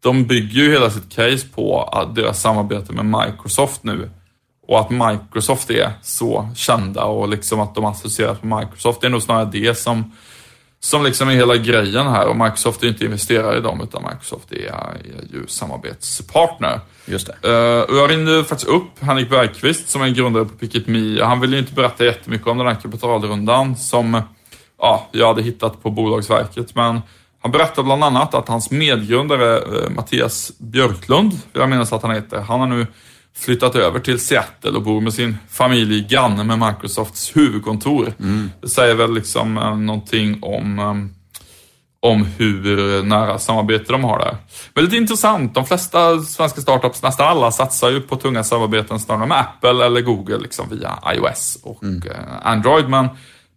de 0.00 0.26
bygger 0.26 0.62
ju 0.62 0.72
hela 0.72 0.90
sitt 0.90 1.12
case 1.12 1.46
på 1.54 1.90
deras 2.16 2.40
samarbete 2.40 2.92
med 2.92 3.04
Microsoft 3.04 3.84
nu. 3.84 4.10
Och 4.66 4.80
att 4.80 4.90
Microsoft 4.90 5.70
är 5.70 5.92
så 6.02 6.48
kända 6.54 7.04
och 7.04 7.28
liksom 7.28 7.60
att 7.60 7.74
de 7.74 7.84
associeras 7.84 8.42
med 8.42 8.58
Microsoft. 8.58 9.00
Det 9.00 9.06
är 9.06 9.10
nog 9.10 9.22
snarare 9.22 9.48
det 9.52 9.78
som, 9.78 10.12
som 10.80 11.04
liksom 11.04 11.28
är 11.28 11.32
hela 11.32 11.56
grejen 11.56 12.06
här 12.06 12.26
och 12.26 12.36
Microsoft 12.36 12.82
är 12.82 12.88
inte 12.88 13.04
investerare 13.04 13.58
i 13.58 13.60
dem 13.60 13.80
utan 13.80 14.02
Microsoft 14.02 14.52
är, 14.52 14.56
är 14.56 14.98
ju 15.32 15.46
samarbetspartner. 15.46 16.80
Just 17.04 17.30
det. 17.42 17.48
Uh, 17.48 17.82
och 17.82 17.96
jag 17.96 18.10
ringde 18.10 18.44
faktiskt 18.44 18.70
upp 18.70 19.00
Henrik 19.00 19.30
Bergqvist 19.30 19.88
som 19.88 20.02
är 20.02 20.08
grundare 20.08 20.44
på 20.44 20.54
Picket 20.54 20.86
Me. 20.86 21.22
Han 21.22 21.40
ville 21.40 21.56
ju 21.56 21.62
inte 21.62 21.74
berätta 21.74 22.04
jättemycket 22.04 22.46
om 22.46 22.58
den 22.58 22.66
här 22.66 22.74
kapitalrundan 22.74 23.76
som 23.76 24.22
ja, 24.78 25.08
jag 25.12 25.26
hade 25.26 25.42
hittat 25.42 25.82
på 25.82 25.90
Bolagsverket. 25.90 26.74
Men 26.74 27.00
han 27.42 27.50
berättade 27.50 27.84
bland 27.84 28.04
annat 28.04 28.34
att 28.34 28.48
hans 28.48 28.70
medgrundare 28.70 29.58
uh, 29.58 29.90
Mattias 29.90 30.52
Björklund, 30.58 31.32
jag 31.52 31.68
minns 31.68 31.92
att 31.92 32.02
han 32.02 32.10
heter, 32.10 32.40
han 32.40 32.60
har 32.60 32.66
nu 32.66 32.86
flyttat 33.36 33.74
över 33.74 34.00
till 34.00 34.20
Seattle 34.20 34.70
och 34.70 34.82
bor 34.82 35.00
med 35.00 35.14
sin 35.14 35.36
familj 35.50 36.06
granne 36.10 36.44
med 36.44 36.58
Microsofts 36.58 37.36
huvudkontor. 37.36 38.12
Mm. 38.20 38.50
Det 38.60 38.68
säger 38.68 38.94
väl 38.94 39.14
liksom 39.14 39.58
uh, 39.58 39.76
någonting 39.76 40.38
om 40.42 40.78
um, 40.78 41.16
om 42.00 42.24
hur 42.24 43.02
nära 43.02 43.38
samarbete 43.38 43.92
de 43.92 44.04
har 44.04 44.18
där. 44.18 44.36
Väldigt 44.74 44.94
intressant. 44.94 45.54
De 45.54 45.66
flesta 45.66 46.20
svenska 46.20 46.60
startups, 46.60 47.02
nästan 47.02 47.28
alla, 47.28 47.50
satsar 47.52 47.90
ju 47.90 48.00
på 48.00 48.16
tunga 48.16 48.44
samarbeten 48.44 49.00
snarare 49.00 49.26
med 49.26 49.38
Apple 49.38 49.86
eller 49.86 50.00
Google 50.00 50.38
liksom 50.38 50.68
via 50.68 50.98
iOS 51.14 51.58
och 51.62 51.82
mm. 51.82 52.02
Eh, 52.06 52.46
Android. 52.46 52.88
Men 52.88 53.08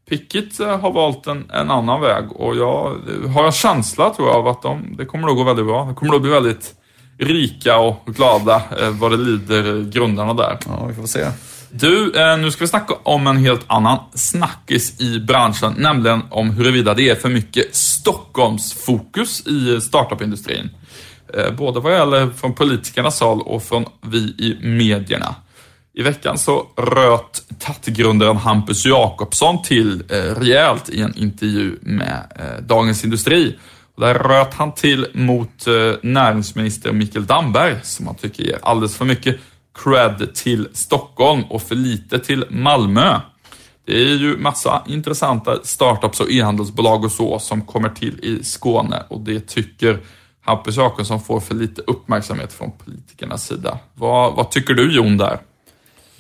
Pickett 0.10 0.60
eh, 0.60 0.80
har 0.80 0.92
valt 0.92 1.28
en, 1.28 1.52
en, 1.52 1.72
annan 1.72 2.02
väg 2.02 2.32
och 2.32 2.56
jag 2.56 2.96
har 3.34 3.46
en 3.46 3.52
känsla 3.52 4.10
tror 4.10 4.28
jag 4.28 4.38
av 4.38 4.48
att 4.48 4.62
de, 4.62 4.96
det 4.98 5.06
kommer 5.06 5.28
nog 5.28 5.38
gå 5.38 5.44
väldigt 5.44 5.66
bra. 5.66 5.86
De 5.86 5.96
kommer 5.96 6.12
nog 6.12 6.22
bli 6.22 6.32
väldigt 6.32 6.74
rika 7.20 7.78
och 7.78 8.04
glada 8.06 8.62
eh, 8.82 8.90
vad 8.90 9.12
det 9.12 9.18
lider 9.18 9.92
grundarna 9.92 10.34
där. 10.34 10.58
Ja, 10.66 10.86
vi 10.86 10.94
får 10.94 11.08
se. 11.08 11.28
Du, 11.72 12.12
eh, 12.12 12.38
nu 12.38 12.52
ska 12.52 12.64
vi 12.64 12.68
snacka 12.68 12.94
om 13.04 13.28
en 13.28 13.38
helt 13.38 13.62
annan 13.68 14.00
snackis 14.14 15.02
i 15.02 15.20
branschen, 15.20 15.76
nämligen 15.78 16.22
om 16.30 16.50
huruvida 16.50 16.94
det 16.94 17.10
är 17.10 17.16
för 17.16 17.30
mycket 17.30 17.76
Stockholmsfokus 17.76 19.48
i 19.48 19.82
startupindustrin. 19.82 20.70
Eh, 21.34 21.54
både 21.54 21.80
vad 21.80 21.94
gäller 21.94 22.30
från 22.30 22.54
politikernas 22.54 23.20
håll 23.20 23.42
och 23.42 23.64
från 23.64 23.86
vi 24.02 24.18
i 24.18 24.58
medierna. 24.62 25.36
I 25.94 26.02
veckan 26.02 26.38
så 26.38 26.68
röt 26.78 27.44
TAT-grundaren 27.60 28.38
Hampus 28.38 28.86
Jakobsson 28.86 29.62
till 29.64 30.04
rejält 30.38 30.90
i 30.90 31.02
en 31.02 31.18
intervju 31.18 31.78
med 31.82 32.24
Dagens 32.68 33.04
Industri 33.04 33.56
där 34.00 34.14
röt 34.14 34.54
han 34.54 34.72
till 34.72 35.08
mot 35.14 35.68
eh, 35.68 35.74
näringsminister 36.02 36.92
Mikael 36.92 37.26
Damberg 37.26 37.76
som 37.84 38.08
han 38.08 38.16
tycker 38.16 38.44
ger 38.44 38.60
alldeles 38.62 38.98
för 38.98 39.06
mycket 39.06 39.36
cred 39.84 40.36
till 40.36 40.68
Stockholm 40.74 41.44
och 41.44 41.62
för 41.62 41.76
lite 41.76 42.20
till 42.20 42.46
Malmö. 42.50 43.20
Det 43.86 44.02
är 44.02 44.16
ju 44.16 44.38
massa 44.38 44.84
intressanta 44.88 45.60
startups 45.64 46.20
och 46.20 46.32
e-handelsbolag 46.32 47.06
och 47.06 47.12
så 47.12 47.40
som 47.40 47.62
kommer 47.62 47.90
till 47.90 48.20
i 48.24 48.44
Skåne 48.44 49.04
och 49.08 49.22
det 49.22 49.48
tycker 49.48 50.00
Hampus 50.42 50.78
Jakobsson 50.78 51.22
får 51.22 51.40
för 51.40 51.56
lite 51.56 51.82
uppmärksamhet 51.82 52.54
från 52.54 52.72
politikernas 52.72 53.48
sida. 53.48 53.80
Vad, 53.94 54.36
vad 54.36 54.52
tycker 54.52 54.74
du 54.74 54.96
Jon 54.96 55.18
där? 55.18 55.40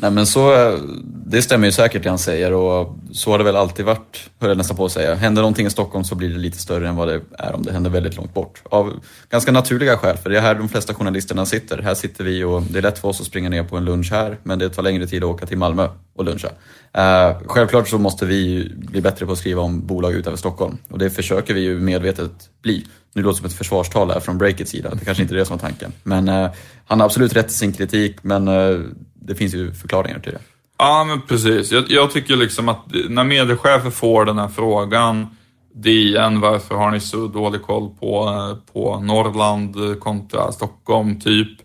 Nej 0.02 0.12
men 0.12 0.26
så, 0.26 0.78
det 1.26 1.42
stämmer 1.42 1.66
ju 1.66 1.72
säkert 1.72 2.04
det 2.04 2.10
han 2.10 2.20
säger 2.20 2.54
och 2.54 2.98
så 3.12 3.32
har 3.32 3.38
det 3.38 3.44
väl 3.44 3.56
alltid 3.56 3.86
varit, 3.86 4.30
höll 4.40 4.50
jag 4.50 4.58
nästan 4.58 4.78
på 4.78 4.86
att 4.86 4.92
säga. 4.92 5.16
Händer 5.16 5.42
någonting 5.42 5.68
i 5.68 5.70
Stockholm 5.70 6.04
så 6.04 6.16
blir 6.16 6.30
det 6.30 6.38
lite 6.38 6.58
större 6.58 6.88
än 6.88 6.96
vad 6.96 7.08
det 7.08 7.22
är 7.38 7.56
om 7.56 7.64
det 7.64 7.72
händer 7.72 7.90
väldigt 7.90 8.16
långt 8.16 8.34
bort. 8.34 8.62
Av 8.64 8.94
ganska 9.30 9.52
naturliga 9.52 9.98
skäl, 9.98 10.18
för 10.18 10.30
det 10.30 10.38
är 10.38 10.42
här 10.42 10.56
de 10.56 10.70
flesta 10.70 10.94
journalisterna 10.94 11.46
sitter. 11.46 11.78
Här 11.78 11.96
sitter 11.96 12.24
vi 12.24 12.44
och 12.44 12.62
det 12.62 12.78
är 12.78 12.82
lätt 12.82 13.00
för 13.00 13.08
oss 13.08 13.22
att 13.22 13.28
springa 13.28 13.50
ner 13.50 13.64
på 13.64 13.78
en 13.78 13.86
lunch 13.86 14.12
här, 14.12 14.38
men 14.44 14.60
det 14.60 14.70
tar 14.70 14.84
längre 14.84 15.08
tid 15.08 15.24
att 15.24 15.30
åka 15.30 15.46
till 15.46 15.58
Malmö 15.58 15.88
och 16.16 16.26
luncha. 16.26 16.50
Eh, 16.94 17.38
självklart 17.46 17.88
så 17.88 17.98
måste 17.98 18.26
vi 18.26 18.72
bli 18.76 19.02
bättre 19.02 19.26
på 19.26 19.32
att 19.32 19.38
skriva 19.38 19.62
om 19.62 19.88
bolag 19.88 20.14
utanför 20.14 20.38
Stockholm 20.38 20.78
och 20.90 21.00
det 21.00 21.10
försöker 21.10 21.54
vi 21.54 21.62
ju 21.62 21.80
medvetet 21.80 22.32
bli. 22.62 22.86
Nu 23.14 23.22
låter 23.22 23.36
det 23.36 23.38
som 23.38 23.46
ett 23.46 23.58
försvarstal 23.58 24.12
här 24.12 24.20
från 24.20 24.38
Breakits 24.38 24.72
sida, 24.72 24.90
det 24.96 25.06
kanske 25.06 25.24
inte 25.24 25.36
är 25.36 25.38
det 25.38 25.46
som 25.46 25.56
är 25.56 25.60
tanken. 25.60 25.92
Men 26.04 26.30
eh, 26.30 26.50
han 26.86 27.00
har 27.00 27.06
absolut 27.06 27.36
rätt 27.36 27.52
i 27.52 27.54
sin 27.54 27.74
kritik, 27.74 28.16
men 28.22 28.48
eh, 28.48 28.80
det 29.22 29.36
finns 29.36 29.54
ju 29.54 29.74
förklaringar 29.74 30.20
till 30.20 30.32
det. 30.32 30.40
Ja, 30.78 31.04
men 31.04 31.22
precis. 31.22 31.72
Jag, 31.72 31.84
jag 31.88 32.12
tycker 32.12 32.36
liksom 32.36 32.70
att 32.70 32.86
när 33.10 33.24
mediechefer 33.24 33.90
får 33.90 34.26
den 34.26 34.38
här 34.38 34.48
frågan, 34.48 35.28
DN, 35.74 36.40
varför 36.40 36.76
har 36.76 36.92
ni 36.92 37.00
så 37.00 37.28
dålig 37.28 37.62
koll 37.62 37.90
på, 38.00 38.58
på 38.74 39.00
Norrland 39.00 40.00
kontra 40.00 40.52
Stockholm, 40.52 41.20
typ. 41.20 41.60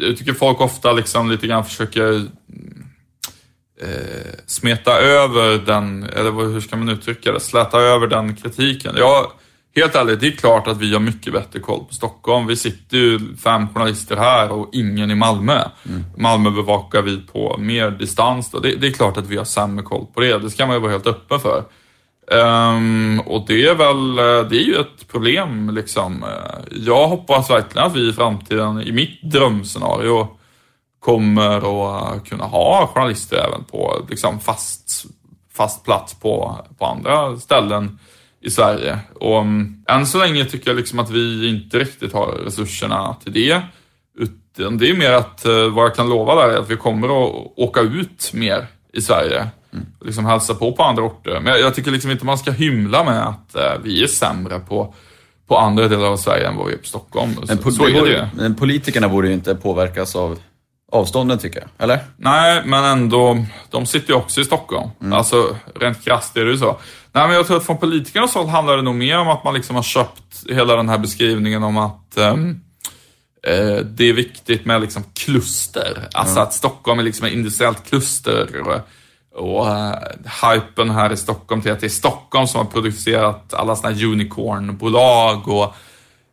Jag 0.00 0.16
tycker 0.16 0.32
folk 0.32 0.60
ofta 0.60 0.92
liksom 0.92 1.30
lite 1.30 1.46
grann 1.46 1.64
försöker 1.64 2.26
eh, 3.80 4.34
smeta 4.46 4.98
över 4.98 5.58
den, 5.66 6.02
eller 6.02 6.32
hur 6.32 6.60
ska 6.60 6.76
man 6.76 6.88
uttrycka 6.88 7.32
det, 7.32 7.40
släta 7.40 7.80
över 7.80 8.06
den 8.06 8.36
kritiken. 8.36 8.94
Jag, 8.98 9.32
helt 9.76 9.94
ärligt, 9.94 10.20
det 10.20 10.26
är 10.26 10.30
klart 10.30 10.66
att 10.66 10.78
vi 10.78 10.92
har 10.92 11.00
mycket 11.00 11.32
bättre 11.32 11.60
koll 11.60 11.84
på 11.84 11.94
Stockholm. 11.94 12.46
Vi 12.46 12.56
sitter 12.56 12.96
ju 12.96 13.36
fem 13.36 13.68
journalister 13.68 14.16
här 14.16 14.52
och 14.52 14.68
ingen 14.72 15.10
i 15.10 15.14
Malmö. 15.14 15.62
Mm. 15.88 16.04
Malmö 16.16 16.50
bevakar 16.50 17.02
vi 17.02 17.16
på 17.16 17.56
mer 17.58 17.90
distans. 17.90 18.50
Det, 18.50 18.76
det, 18.76 18.86
är 18.86 18.92
klart 18.92 19.16
att 19.16 19.26
vi 19.26 19.36
har 19.36 19.44
sämre 19.44 19.84
koll 19.84 20.06
på 20.14 20.20
det. 20.20 20.38
Det 20.38 20.50
ska 20.50 20.66
man 20.66 20.76
ju 20.76 20.80
vara 20.80 20.92
helt 20.92 21.06
öppen 21.06 21.40
för. 21.40 21.64
Um, 22.32 23.20
och 23.20 23.44
det 23.46 23.66
är 23.66 23.74
väl, 23.74 24.16
det 24.50 24.56
är 24.56 24.64
ju 24.64 24.74
ett 24.74 25.08
problem 25.08 25.70
liksom. 25.74 26.24
Jag 26.70 27.08
hoppas 27.08 27.50
verkligen 27.50 27.86
att 27.86 27.96
vi 27.96 28.08
i 28.08 28.12
framtiden, 28.12 28.80
i 28.80 28.92
mitt 28.92 29.22
drömscenario, 29.22 30.28
kommer 31.00 32.14
att 32.14 32.28
kunna 32.28 32.44
ha 32.44 32.86
journalister 32.94 33.36
även 33.36 33.64
på 33.64 34.06
liksom 34.10 34.40
fast, 34.40 35.04
fast 35.52 35.84
plats 35.84 36.14
på, 36.14 36.58
på 36.78 36.86
andra 36.86 37.36
ställen 37.36 37.98
i 38.42 38.50
Sverige. 38.50 38.98
Och 39.14 39.40
um, 39.40 39.84
än 39.88 40.06
så 40.06 40.18
länge 40.18 40.44
tycker 40.44 40.70
jag 40.70 40.76
liksom 40.76 40.98
att 40.98 41.10
vi 41.10 41.48
inte 41.48 41.78
riktigt 41.78 42.12
har 42.12 42.26
resurserna 42.26 43.16
till 43.24 43.32
det. 43.32 43.62
Utan 44.18 44.78
det 44.78 44.90
är 44.90 44.96
mer 44.96 45.12
att 45.12 45.46
uh, 45.46 45.68
vad 45.68 45.84
jag 45.84 45.94
kan 45.94 46.08
lova 46.08 46.34
där 46.34 46.54
är 46.54 46.58
att 46.58 46.70
vi 46.70 46.76
kommer 46.76 47.06
att 47.06 47.52
åka 47.56 47.80
ut 47.80 48.30
mer 48.32 48.66
i 48.92 49.00
Sverige. 49.00 49.46
Mm. 49.72 49.86
Liksom 50.04 50.24
hälsa 50.24 50.54
på 50.54 50.72
på 50.72 50.82
andra 50.82 51.02
orter. 51.02 51.40
Men 51.40 51.52
jag, 51.52 51.60
jag 51.60 51.74
tycker 51.74 51.90
liksom 51.90 52.10
inte 52.10 52.24
man 52.24 52.38
ska 52.38 52.50
hymla 52.50 53.04
med 53.04 53.28
att 53.28 53.56
uh, 53.56 53.82
vi 53.84 54.02
är 54.02 54.06
sämre 54.06 54.60
på 54.60 54.94
på 55.50 55.58
andra 55.58 55.88
delar 55.88 56.06
av 56.06 56.16
Sverige 56.16 56.48
än 56.48 56.56
vad 56.56 56.66
vi 56.66 56.72
är 56.72 56.78
på 56.78 56.86
Stockholm. 56.86 57.30
Men, 57.48 57.58
så, 57.58 57.70
så 57.70 57.88
är 57.88 58.06
det. 58.06 58.30
men 58.34 58.54
politikerna 58.54 59.08
borde 59.08 59.28
ju 59.28 59.34
inte 59.34 59.54
påverkas 59.54 60.16
av 60.16 60.38
avstånden 60.90 61.38
tycker 61.38 61.60
jag, 61.60 61.68
eller? 61.78 61.98
Nej, 62.16 62.62
men 62.64 62.84
ändå, 62.84 63.44
de 63.70 63.86
sitter 63.86 64.08
ju 64.08 64.14
också 64.14 64.40
i 64.40 64.44
Stockholm. 64.44 64.90
Mm. 65.00 65.12
Alltså, 65.12 65.56
rent 65.74 66.04
krasst 66.04 66.36
är 66.36 66.44
det 66.44 66.50
ju 66.50 66.58
så. 66.58 66.78
Nej, 67.12 67.26
men 67.26 67.36
jag 67.36 67.46
tror 67.46 67.56
att 67.56 67.66
från 67.66 67.78
politikernas 67.78 68.34
håll 68.34 68.48
handlar 68.48 68.76
det 68.76 68.82
nog 68.82 68.94
mer 68.94 69.18
om 69.18 69.28
att 69.28 69.44
man 69.44 69.54
liksom 69.54 69.76
har 69.76 69.82
köpt 69.82 70.50
hela 70.50 70.76
den 70.76 70.88
här 70.88 70.98
beskrivningen 70.98 71.62
om 71.62 71.78
att 71.78 72.14
um, 72.16 72.60
eh, 73.46 73.76
det 73.76 74.08
är 74.08 74.12
viktigt 74.12 74.64
med 74.64 74.80
liksom 74.80 75.04
kluster. 75.14 76.08
Alltså 76.14 76.34
mm. 76.34 76.42
att 76.42 76.52
Stockholm 76.52 76.98
är 76.98 77.02
liksom 77.02 77.26
ett 77.26 77.32
industriellt 77.32 77.88
kluster. 77.88 78.60
Och, 78.60 78.80
och 79.34 79.66
uh, 79.66 79.94
hypen 80.52 80.90
här 80.90 81.12
i 81.12 81.16
Stockholm 81.16 81.62
till 81.62 81.72
att 81.72 81.80
det 81.80 81.86
är 81.86 81.88
Stockholm 81.88 82.46
som 82.46 82.58
har 82.66 82.72
producerat 82.72 83.54
alla 83.54 83.76
sådana 83.76 83.96
här 83.96 84.04
unicornbolag 84.04 85.48
och 85.48 85.74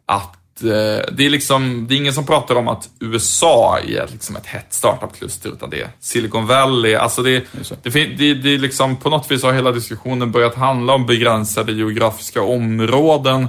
att 0.06 0.37
Eh, 0.37 0.37
det 0.60 1.26
är 1.26 1.30
liksom, 1.30 1.88
det 1.88 1.96
är 1.96 1.98
ingen 1.98 2.14
som 2.14 2.26
pratar 2.26 2.56
om 2.56 2.68
att 2.68 2.90
USA 3.00 3.80
är 3.80 4.08
liksom 4.12 4.36
ett 4.36 4.46
hett 4.46 4.74
startup-kluster, 4.74 5.50
utan 5.50 5.70
det 5.70 5.82
är 5.82 5.90
Silicon 6.00 6.48
Valley. 6.48 6.96
Alltså 6.96 7.24
det, 7.24 7.44
det, 7.84 7.90
det, 7.90 8.34
det 8.34 8.54
är 8.54 8.58
liksom, 8.58 8.96
på 8.96 9.10
något 9.10 9.32
vis 9.32 9.44
har 9.44 9.54
hela 9.54 9.72
diskussionen 9.72 10.32
börjat 10.32 10.56
handla 10.56 10.94
om 10.94 11.06
begränsade 11.06 11.72
geografiska 11.72 12.42
områden. 12.42 13.48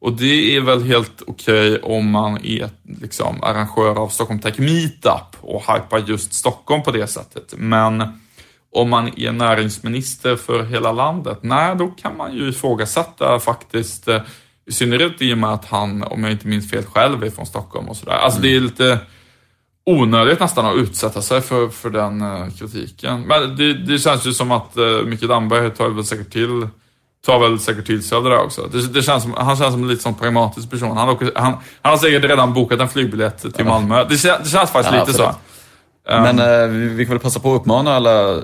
Och 0.00 0.12
det 0.12 0.56
är 0.56 0.60
väl 0.60 0.82
helt 0.82 1.22
okej 1.26 1.72
okay 1.72 1.96
om 1.96 2.10
man 2.10 2.44
är 2.44 2.68
liksom 3.00 3.42
arrangör 3.42 3.98
av 3.98 4.08
Stockholm 4.08 4.40
Tech 4.40 4.58
Meetup 4.58 5.36
och 5.40 5.62
hypar 5.74 5.98
just 5.98 6.34
Stockholm 6.34 6.82
på 6.82 6.90
det 6.90 7.06
sättet. 7.06 7.54
Men 7.56 8.02
om 8.72 8.90
man 8.90 9.18
är 9.18 9.32
näringsminister 9.32 10.36
för 10.36 10.64
hela 10.64 10.92
landet, 10.92 11.38
nej, 11.42 11.76
då 11.76 11.86
kan 11.86 12.16
man 12.16 12.34
ju 12.34 12.48
ifrågasätta 12.48 13.40
faktiskt 13.40 14.08
eh, 14.08 14.20
i 14.66 14.72
synnerhet 14.72 15.22
i 15.22 15.34
och 15.34 15.38
med 15.38 15.50
att 15.50 15.64
han, 15.64 16.02
om 16.02 16.24
jag 16.24 16.32
inte 16.32 16.46
minns 16.46 16.70
fel, 16.70 16.84
själv 16.84 17.24
är 17.24 17.30
från 17.30 17.46
Stockholm 17.46 17.88
och 17.88 17.96
sådär. 17.96 18.12
Alltså 18.12 18.38
mm. 18.38 18.50
det 18.50 18.56
är 18.56 18.60
lite 18.60 18.98
onödigt 19.86 20.40
nästan 20.40 20.66
att 20.66 20.76
utsätta 20.76 21.22
sig 21.22 21.40
för, 21.40 21.68
för 21.68 21.90
den 21.90 22.22
uh, 22.22 22.50
kritiken. 22.50 23.20
Men 23.20 23.56
det, 23.56 23.74
det 23.74 23.98
känns 23.98 24.26
ju 24.26 24.32
som 24.32 24.50
att 24.50 24.76
uh, 24.76 25.02
Micke 25.04 25.22
Damberg 25.22 25.70
tar 25.70 25.88
väl 25.88 26.04
säkert 26.04 26.32
till 26.32 26.68
tar 27.26 27.38
väl 27.38 27.58
säkert 27.58 27.86
till 27.86 28.02
sig 28.02 28.16
av 28.16 28.24
det 28.24 28.30
där 28.30 28.38
också. 28.38 28.68
Det, 28.72 28.92
det 28.92 29.02
känns 29.02 29.22
som, 29.22 29.32
han 29.32 29.56
känns 29.56 29.72
som 29.72 29.82
en 29.82 29.88
lite 29.88 30.02
sån 30.02 30.14
pragmatisk 30.14 30.70
person. 30.70 30.96
Han, 30.96 31.08
åker, 31.08 31.32
han, 31.34 31.52
han 31.82 31.90
har 31.90 31.96
säkert 31.96 32.24
redan 32.24 32.52
bokat 32.52 32.80
en 32.80 32.88
flygbiljett 32.88 33.54
till 33.54 33.64
Malmö. 33.64 34.04
Det, 34.04 34.08
det 34.08 34.18
känns 34.18 34.52
faktiskt 34.52 34.74
ja, 34.74 34.90
lite 34.90 35.00
absolut. 35.00 35.16
så. 35.16 35.34
Men 36.06 36.40
uh, 36.40 36.68
vi, 36.68 36.88
vi 36.88 37.04
kan 37.04 37.14
väl 37.14 37.22
passa 37.22 37.40
på 37.40 37.54
att 37.54 37.60
uppmana 37.60 37.94
alla 37.94 38.40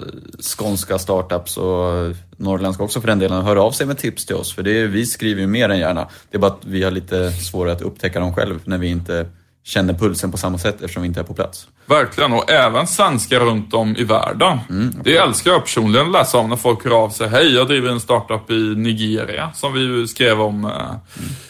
skånska 0.57 0.99
startups 0.99 1.57
och 1.57 2.17
norrländska 2.37 2.85
också 2.85 3.01
för 3.01 3.09
den 3.09 3.19
delen, 3.19 3.45
höra 3.45 3.63
av 3.63 3.73
sig 3.73 3.87
med 3.87 3.99
tips 3.99 4.27
till 4.27 4.37
oss. 4.37 4.55
För 4.55 4.63
det 4.63 4.81
är, 4.81 4.87
vi 4.87 5.07
skriver 5.07 5.41
ju 5.41 5.47
mer 5.47 5.69
än 5.69 5.79
gärna. 5.79 6.09
Det 6.31 6.37
är 6.37 6.41
bara 6.41 6.51
att 6.51 6.65
vi 6.65 6.83
har 6.83 6.91
lite 6.91 7.33
svårare 7.33 7.73
att 7.73 7.83
upptäcka 7.83 8.21
dem 8.21 8.35
själv 8.35 8.61
när 8.65 8.79
vi 8.79 8.89
inte 8.89 9.27
känner 9.65 9.95
pulsen 9.95 10.31
på 10.31 10.39
samma 10.39 10.59
sätt 10.59 10.75
eftersom 10.75 11.03
vi 11.03 11.09
inte 11.09 11.21
är 11.21 11.25
på 11.25 11.35
plats. 11.35 11.69
Verkligen, 11.87 12.33
och 12.33 12.51
även 12.51 12.87
svenskar 12.87 13.41
runt 13.41 13.75
om 13.75 13.97
i 13.97 14.05
världen. 14.05 14.59
Mm, 14.71 14.95
det 15.05 15.17
älskar 15.17 15.51
jag 15.51 15.65
personligen 15.65 16.07
att 16.07 16.13
läsa 16.13 16.39
om 16.39 16.49
när 16.49 16.57
folk 16.57 16.85
hör 16.85 17.05
av 17.05 17.11
sig. 17.11 17.29
Hej, 17.29 17.55
jag 17.55 17.67
driver 17.67 17.89
en 17.89 18.01
startup 18.01 18.51
i 18.51 18.75
Nigeria, 18.77 19.53
som 19.55 19.73
vi 19.73 20.09
skrev 20.09 20.41
om 20.41 20.65
eh, 20.65 20.71
härom 20.71 21.50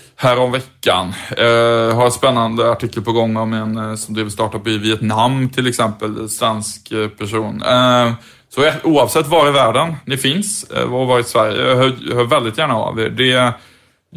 veckan. 0.53 1.15
Eh, 1.37 1.97
har 1.97 2.05
en 2.05 2.13
spännande 2.13 2.71
artikel 2.71 3.03
på 3.03 3.13
gång 3.13 3.37
om 3.37 3.53
en 3.53 3.79
eh, 3.79 3.95
som 3.95 4.15
driver 4.15 4.31
startup 4.31 4.67
i 4.67 4.79
Vietnam 4.79 5.49
till 5.49 5.67
exempel, 5.67 6.29
svensk 6.29 6.93
eh, 6.93 7.09
person. 7.09 7.63
Eh, 7.63 8.13
så 8.55 8.71
oavsett 8.85 9.27
var 9.27 9.49
i 9.49 9.53
världen 9.53 9.97
ni 10.05 10.17
finns, 10.17 10.65
eh, 10.65 10.95
och 10.95 11.07
var 11.07 11.19
i 11.19 11.25
Sverige, 11.25 11.69
jag 11.69 11.77
hör, 11.77 12.15
hör 12.15 12.25
väldigt 12.25 12.59
gärna 12.59 12.75
av 12.75 13.01
er. 13.01 13.11
Det 13.11 13.53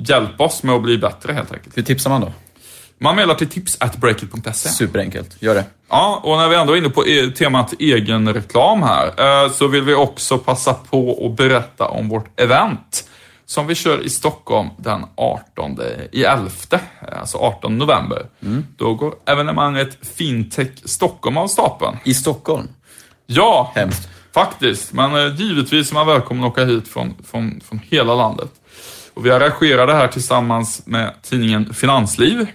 hjälper 0.10 0.44
oss 0.44 0.64
med 0.64 0.76
att 0.76 0.82
bli 0.82 0.98
bättre 0.98 1.34
helt 1.34 1.54
enkelt. 1.54 1.78
Hur 1.78 1.84
tipsar 1.84 2.10
man 2.10 2.22
då? 2.22 2.32
Man 2.98 3.16
mejlar 3.16 3.36
till 3.36 3.50
tipsatbreakit.se. 3.50 4.70
Superenkelt, 4.70 5.42
gör 5.42 5.56
det. 5.56 5.66
Ja, 5.90 6.22
och 6.24 6.38
när 6.38 6.50
vi 6.50 6.56
ändå 6.56 6.74
är 6.74 6.78
inne 6.78 6.90
på 6.90 7.08
e- 7.08 7.32
temat 7.38 7.74
egen 7.80 8.34
reklam 8.34 8.84
här, 8.84 9.08
eh, 9.44 9.52
så 9.52 9.68
vill 9.68 9.84
vi 9.84 9.94
också 9.94 10.38
passa 10.38 10.74
på 10.74 11.26
att 11.26 11.38
berätta 11.38 11.88
om 11.88 12.10
vårt 12.10 12.40
event 12.40 13.10
som 13.54 13.68
vi 13.68 13.76
kör 13.76 14.02
i 14.06 14.10
Stockholm 14.10 14.70
den 14.78 15.06
18 15.16 15.80
i 16.12 16.24
11, 16.24 16.50
alltså 17.12 17.38
18 17.38 17.78
november. 17.78 18.26
Då 18.78 18.94
går 18.94 19.16
evenemanget 19.26 19.98
Fintech 20.18 20.70
Stockholm 20.86 21.38
av 21.38 21.48
stapeln. 21.48 21.98
I 22.04 22.14
Stockholm? 22.14 22.68
Ja, 23.26 23.72
Hemskt. 23.76 24.10
faktiskt. 24.34 24.94
Men 24.94 25.16
eh, 25.16 25.36
givetvis 25.36 25.92
är 25.92 25.96
man 25.96 26.08
välkommen 26.08 26.44
att 26.44 26.52
åka 26.52 26.66
hit 26.66 26.88
från, 26.88 27.16
från, 27.32 27.62
från 27.62 27.80
hela 27.90 28.16
landet. 28.16 28.52
Och 29.14 29.26
vi 29.26 29.32
arrangerar 29.32 29.88
det 29.88 29.94
här 29.94 30.08
tillsammans 30.08 30.86
med 30.86 31.14
tidningen 31.22 31.74
Finansliv. 31.74 32.48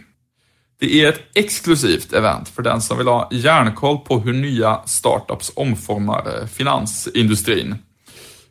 Det 0.81 1.05
är 1.05 1.09
ett 1.09 1.21
exklusivt 1.35 2.13
event 2.13 2.49
för 2.49 2.63
den 2.63 2.81
som 2.81 2.99
vill 2.99 3.09
ha 3.09 3.29
järnkoll 3.33 3.99
på 3.99 4.19
hur 4.19 4.33
nya 4.33 4.81
startups 4.85 5.53
omformar 5.57 6.39
eh, 6.41 6.47
finansindustrin. 6.47 7.75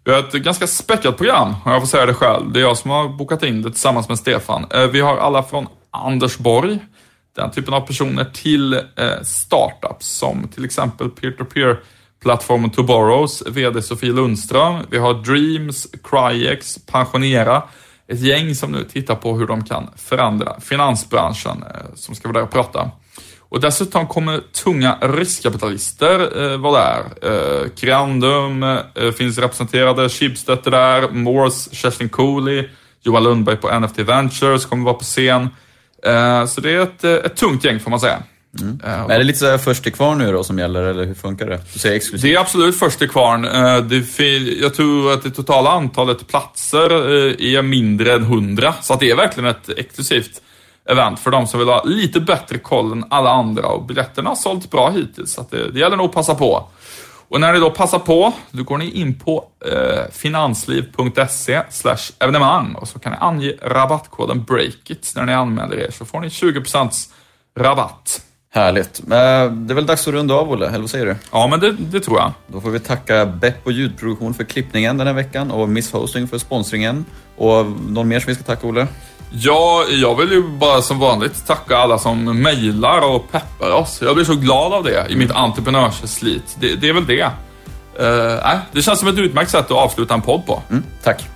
Vi 0.07 0.13
har 0.13 0.19
ett 0.19 0.33
ganska 0.33 0.67
späckat 0.67 1.17
program, 1.17 1.55
om 1.65 1.71
jag 1.71 1.81
får 1.81 1.87
säga 1.87 2.05
det 2.05 2.13
själv. 2.13 2.51
Det 2.51 2.59
är 2.59 2.61
jag 2.61 2.77
som 2.77 2.91
har 2.91 3.09
bokat 3.09 3.43
in 3.43 3.61
det 3.61 3.69
tillsammans 3.71 4.09
med 4.09 4.17
Stefan. 4.17 4.65
Eh, 4.73 4.87
vi 4.87 5.01
har 5.01 5.17
alla 5.17 5.43
från 5.43 5.67
Anders 5.91 6.37
Borg, 6.37 6.79
den 7.35 7.51
typen 7.51 7.73
av 7.73 7.81
personer, 7.81 8.25
till 8.25 8.73
eh, 8.73 8.81
startups 9.23 10.07
som 10.07 10.47
till 10.47 10.65
exempel 10.65 11.09
peer-to-peer 11.09 11.79
plattformen 12.23 12.69
Tomorrows, 12.69 13.43
VD 13.47 13.81
Sofie 13.81 14.11
Lundström. 14.11 14.75
Vi 14.89 14.97
har 14.97 15.13
Dreams, 15.13 15.87
Cryex, 16.03 16.77
Pensionera. 16.85 17.63
Ett 18.07 18.19
gäng 18.19 18.55
som 18.55 18.71
nu 18.71 18.83
tittar 18.83 19.15
på 19.15 19.33
hur 19.37 19.47
de 19.47 19.63
kan 19.63 19.89
förändra 19.95 20.59
finansbranschen 20.59 21.63
eh, 21.63 21.95
som 21.95 22.15
ska 22.15 22.27
vara 22.27 22.37
där 22.37 22.43
och 22.43 22.51
prata. 22.51 22.91
Och 23.49 23.59
dessutom 23.61 24.07
kommer 24.07 24.39
tunga 24.63 24.97
riskkapitalister 25.01 26.43
eh, 26.51 26.57
vara 26.57 26.81
där. 26.83 27.03
Eh, 27.63 27.69
Creandum 27.69 28.63
eh, 28.63 29.11
finns 29.17 29.37
representerade, 29.37 30.09
Schibsted 30.09 30.59
är 30.67 30.71
där, 30.71 31.09
Morse, 31.09 31.75
Kerstin 31.75 32.09
Cooley, 32.09 32.69
Johan 33.03 33.23
Lundberg 33.23 33.57
på 33.57 33.79
NFT 33.79 33.99
Ventures 33.99 34.65
kommer 34.65 34.83
vara 34.85 34.93
på 34.93 35.03
scen. 35.03 35.49
Eh, 36.05 36.45
så 36.45 36.61
det 36.61 36.71
är 36.71 36.79
ett, 36.79 37.03
eh, 37.03 37.11
ett 37.13 37.35
tungt 37.35 37.63
gäng 37.63 37.79
får 37.79 37.89
man 37.91 37.99
säga. 37.99 38.23
Eh, 38.59 38.65
Men 38.83 39.11
är 39.11 39.17
det 39.17 39.23
lite 39.23 39.39
så 39.39 39.45
här 39.45 39.57
först 39.57 39.83
till 39.83 39.93
kvar 39.93 40.15
nu 40.15 40.31
då 40.31 40.43
som 40.43 40.59
gäller, 40.59 40.83
eller 40.83 41.05
hur 41.05 41.13
funkar 41.13 41.45
det? 41.45 41.59
Du 41.73 41.79
säger 41.79 41.95
exklusivt. 41.95 42.21
det 42.21 42.35
är 42.35 42.39
absolut 42.39 42.79
först 42.79 42.99
till 42.99 43.09
kvarn. 43.09 43.45
Eh, 43.45 44.61
Jag 44.61 44.73
tror 44.73 45.13
att 45.13 45.23
det 45.23 45.29
totala 45.31 45.69
antalet 45.71 46.27
platser 46.27 46.91
eh, 46.91 47.53
är 47.55 47.61
mindre 47.61 48.13
än 48.13 48.23
100. 48.23 48.73
Så 48.81 48.93
att 48.93 48.99
det 48.99 49.09
är 49.11 49.15
verkligen 49.15 49.49
ett 49.49 49.69
exklusivt 49.77 50.41
event 50.87 51.19
för 51.19 51.31
de 51.31 51.47
som 51.47 51.59
vill 51.59 51.69
ha 51.69 51.83
lite 51.83 52.19
bättre 52.19 52.57
koll 52.57 52.91
än 52.91 53.05
alla 53.09 53.29
andra. 53.29 53.67
Och 53.67 53.85
biljetterna 53.85 54.29
har 54.29 54.35
sålt 54.35 54.71
bra 54.71 54.89
hittills, 54.89 55.33
så 55.33 55.41
att 55.41 55.51
det, 55.51 55.71
det 55.71 55.79
gäller 55.79 55.97
nog 55.97 56.05
att 56.05 56.15
passa 56.15 56.35
på. 56.35 56.67
Och 57.29 57.41
när 57.41 57.53
ni 57.53 57.59
då 57.59 57.69
passar 57.69 57.99
på, 57.99 58.33
då 58.51 58.63
går 58.63 58.77
ni 58.77 58.91
in 58.91 59.19
på 59.19 59.45
eh, 59.65 60.11
finansliv.se 60.11 61.61
evenemang 62.19 62.75
och 62.75 62.87
så 62.87 62.99
kan 62.99 63.11
ni 63.11 63.17
ange 63.21 63.53
rabattkoden 63.61 64.43
BREAKIT 64.43 65.13
när 65.15 65.25
ni 65.25 65.33
anmäler 65.33 65.77
er 65.77 65.91
så 65.91 66.05
får 66.05 66.19
ni 66.19 66.27
20% 66.27 67.09
rabatt. 67.59 68.21
Härligt. 68.57 69.01
Men 69.07 69.67
det 69.67 69.73
är 69.73 69.75
väl 69.75 69.85
dags 69.85 70.07
att 70.07 70.13
runda 70.13 70.33
av, 70.33 70.51
Olle, 70.51 70.67
eller 70.67 70.79
vad 70.79 70.89
säger 70.89 71.05
du? 71.05 71.15
Ja, 71.31 71.47
men 71.47 71.59
det, 71.59 71.71
det 71.71 71.99
tror 71.99 72.19
jag. 72.19 72.31
Då 72.47 72.61
får 72.61 72.69
vi 72.69 72.79
tacka 72.79 73.25
Bepp 73.25 73.65
och 73.65 73.71
ljudproduktion 73.71 74.33
för 74.33 74.43
klippningen 74.43 74.97
den 74.97 75.07
här 75.07 75.13
veckan 75.13 75.51
och 75.51 75.69
Miss 75.69 75.91
Hosting 75.91 76.27
för 76.27 76.37
sponsringen. 76.37 77.05
Och 77.35 77.65
någon 77.65 78.07
mer 78.07 78.19
som 78.19 78.27
vi 78.27 78.35
ska 78.35 78.43
tacka, 78.43 78.67
Olle? 78.67 78.87
Ja, 79.31 79.83
jag 79.89 80.15
vill 80.15 80.31
ju 80.31 80.43
bara 80.43 80.81
som 80.81 80.99
vanligt 80.99 81.47
tacka 81.47 81.77
alla 81.77 81.99
som 81.99 82.41
mejlar 82.41 83.15
och 83.15 83.31
peppar 83.31 83.71
oss. 83.71 84.01
Jag 84.01 84.15
blir 84.15 84.25
så 84.25 84.35
glad 84.35 84.73
av 84.73 84.83
det 84.83 85.05
i 85.09 85.15
mitt 85.15 85.31
entreprenörsslit. 85.31 86.57
Det, 86.59 86.75
det 86.75 86.89
är 86.89 86.93
väl 86.93 87.05
det. 87.05 87.23
Uh, 87.23 88.59
det 88.71 88.81
känns 88.81 88.99
som 88.99 89.07
ett 89.07 89.17
utmärkt 89.17 89.51
sätt 89.51 89.65
att 89.65 89.71
avsluta 89.71 90.13
en 90.13 90.21
podd 90.21 90.45
på. 90.45 90.61
Mm, 90.69 90.83
tack. 91.03 91.27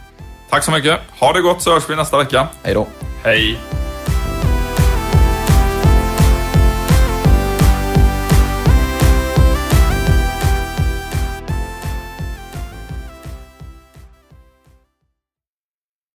Tack 0.49 0.63
så 0.63 0.71
mycket. 0.71 0.99
Ha 1.19 1.33
det 1.33 1.41
gott 1.41 1.61
så 1.61 1.73
hörs 1.73 1.89
vi 1.89 1.95
nästa 1.95 2.17
vecka. 2.17 2.47
Hej 2.63 2.73
då. 2.73 2.87
Hej! 3.23 3.59